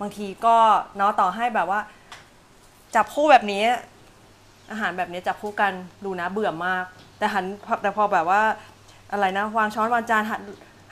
[0.00, 0.56] บางทีก็
[0.96, 1.80] เนาะต่อให้แบบว่า
[2.94, 3.64] จับคู่แบบนี้
[4.70, 5.72] อาหารแบบนี้จับคู่กัน
[6.04, 6.84] ดูนะเบื่อมาก
[7.18, 7.44] แต่หัน
[7.82, 8.42] แต่พอแบบว่า
[9.12, 10.42] อะไรนะวางช้อนวางจานหัน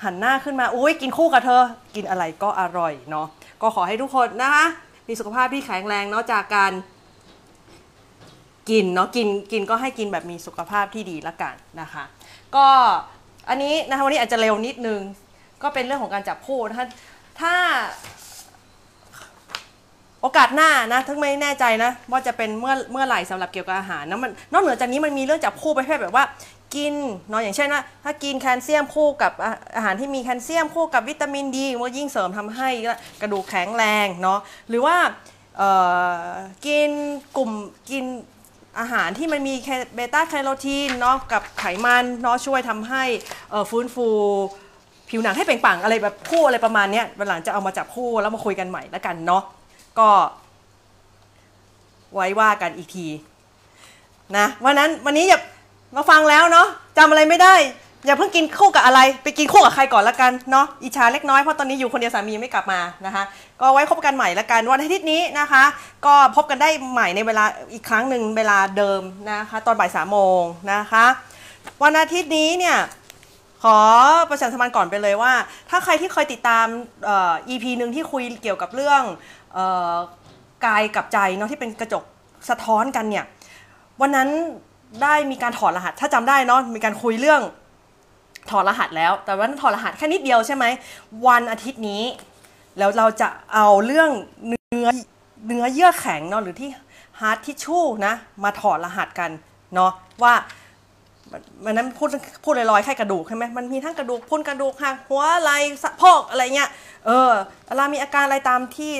[0.05, 1.63] หันหน้าขึ้นมาอุ้ยกินคู่กับเธอ
[1.95, 3.27] กินอะไรก็อร่อยเนาะ
[3.63, 4.67] ก็ขอให้ทุกคนนะคะ
[5.09, 6.73] มีสุขภาพที่แข็งแรงเนาะจากการ
[8.71, 12.05] กินเนาะกินกินก็ให้กินแบบมีสุขภาพที่ดีละกันนะคะ
[12.57, 12.67] ก็
[13.49, 15.01] อันนี้นะคะวันนี้อาจจะเร็วนิดนึง
[15.63, 16.89] ก็เป็นเรื่องของการจับคู่นะคะ
[17.41, 17.55] ถ้า
[20.23, 26.25] โอกาสหน้านะทั้งไม่แน่ใจนะว่าจะเป็นเมื่อเมื่อไหร่สำหรับเกี่ยวกับอาหารนะมันนอกเหนือจากนี้มันมีเรื่องจับคู่ประเภทแบบว่า
[26.75, 26.95] กิน
[27.31, 29.33] เนาะอย่างเช่นว่าถ้ากินแคลเซียมคู่กับ
[29.77, 32.69] อาหารที่มีแคลเซียมคู่กับวิตามินดีมันยิ่งเสริมทำให้
[33.21, 34.97] กระดูกแข็งแรงเนาะหรือว่า
[36.67, 36.91] กิน
[37.37, 37.51] กลุ่ม
[37.91, 38.05] กิน
[38.81, 39.55] อาหารที่มันมี
[39.95, 43.03] เบต้าแคโรทีนเนาะกับไขมันเนาะช่วยทำให้
[43.71, 44.09] ฟื้นฟู
[45.11, 49.43] ผิวหนังให้เปล่งปังอะไรแบบคู่อะไรประมาณนี้วันหลังจะเอามาจับคู่แล้วมาคุยกันใหม่แล้วกันเนาะ
[49.99, 50.11] ก็
[52.15, 53.07] ไว้ว่ากันอีกที
[54.37, 55.41] นะวันนั้นวันนี้อย่า
[55.97, 56.67] มาฟังแล้วเนาะ
[56.99, 57.55] จำอะไรไม่ได้
[58.07, 63.23] อย่าเพิ่งกินคู่กับอะไร ไปกินคู่กับใครก่อนละกันเนาะอิชาเล็กน้อยเพราะตอนนี้อยู่คนเดียวสามีไม่กลับมานะคะ
[63.61, 65.65] ก็ไว้พบกันใหม่ละกันวันอาทิตย์นี้นะคะ
[66.07, 71.07] ก็พบกันได้ใหม่ในเวลาอีกครั้งหนึ่งเวลาเดิมนะคะ ตอนบ่ายสามโมงนะคะ
[71.83, 72.79] วันอาทิตย์นี้เนี่ย
[73.63, 73.81] ขอ
[74.31, 75.33] ประชาสัมพันธ์ก่อนไปเลยว่า
[75.71, 76.67] ถ้าใครที่เคยติดตาม
[77.49, 79.03] EP หนึ่งที่คุยเกี่ยวกับเรื่อง
[80.67, 82.05] กายกับใจเนาะที่เป็นกระจก
[82.51, 83.25] สะท้อนกันเนี่ย
[84.01, 84.29] วันนั้น
[85.03, 87.43] ได้มีการถอดรหัส ถ้าจำได้เนาะมีการคุยเรื่อง
[88.51, 90.65] ถอดรหัสแล้ว แต่ว่าถอดรหัสแค่นิดเดียวใช่ไหม
[91.27, 92.03] วันอาทิตย์นี้
[92.79, 94.11] แล้วเราจะเอาเรื่อง
[94.47, 94.89] เนื้อ
[95.47, 96.69] เนื้อเยื่อแข็งเนาะหรือที่
[97.21, 99.31] hard tissue นะมาถอดรหัสกัน
[99.75, 99.93] เนาะ
[100.23, 100.35] ว่า
[101.65, 102.09] มันนั้นพูด
[102.45, 106.71] พูดลอยๆแค่กระดูกใช่ไหมมันมีทั้งกระดูกพรุนกระดูกหักหัวไหล่สะโพกอะไรเงี้ย
[107.07, 107.31] เออ
[107.67, 108.93] เวลามีอาการอะไรตามที่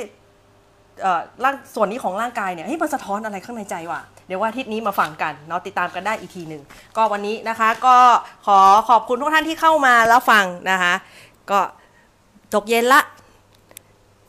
[1.45, 6.63] ร่างส่วนนี้ของร่างกายเนี่ยเฮ้มันสะท้อนอะไรข้างในใจว่ะเดี๋ยวว่าอาทิตย์นี้มาฟังกันเนาะติดตามกันได้อีกทีหนึ่ง
[6.97, 7.97] ก็วันนี้นะคะก็
[8.47, 10.95] ขอขอบคุณทุกท่านที่เข้ามาแล้วฟังนะคะ
[11.51, 11.61] ก็
[12.55, 13.03] ตกเย็นละ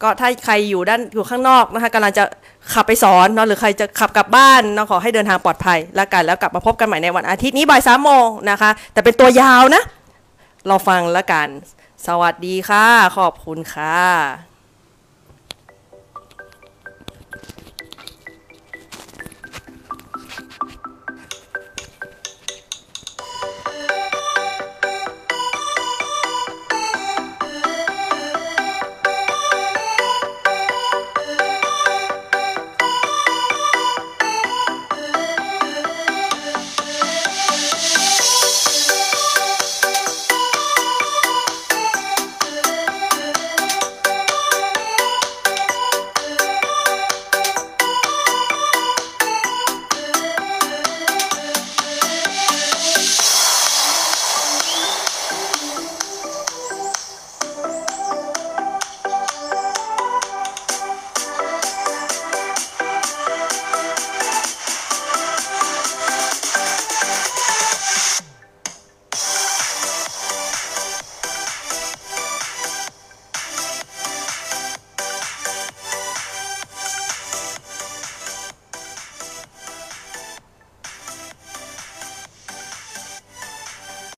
[0.02, 2.24] ก็ถ้าใครอยู่ด้านอยู่ข้างนอกนะคะกำลังจะ
[2.74, 9.84] ขับไปสอนเนาะหรือใครจะขับกลับบ้านเนาะขอให้เดินทางปลอดภัยแล้วกันแล้วกลับมาพบกันใหม่ในวันอาทิตย์นี้บ่ายสามโมงนะคะ แต่เป็นตัวยาวนะ
[10.68, 11.48] เราฟังแล้วกัน
[12.08, 12.86] สวัสดีค่ะ
[13.18, 14.53] ขอบคุณค่ะ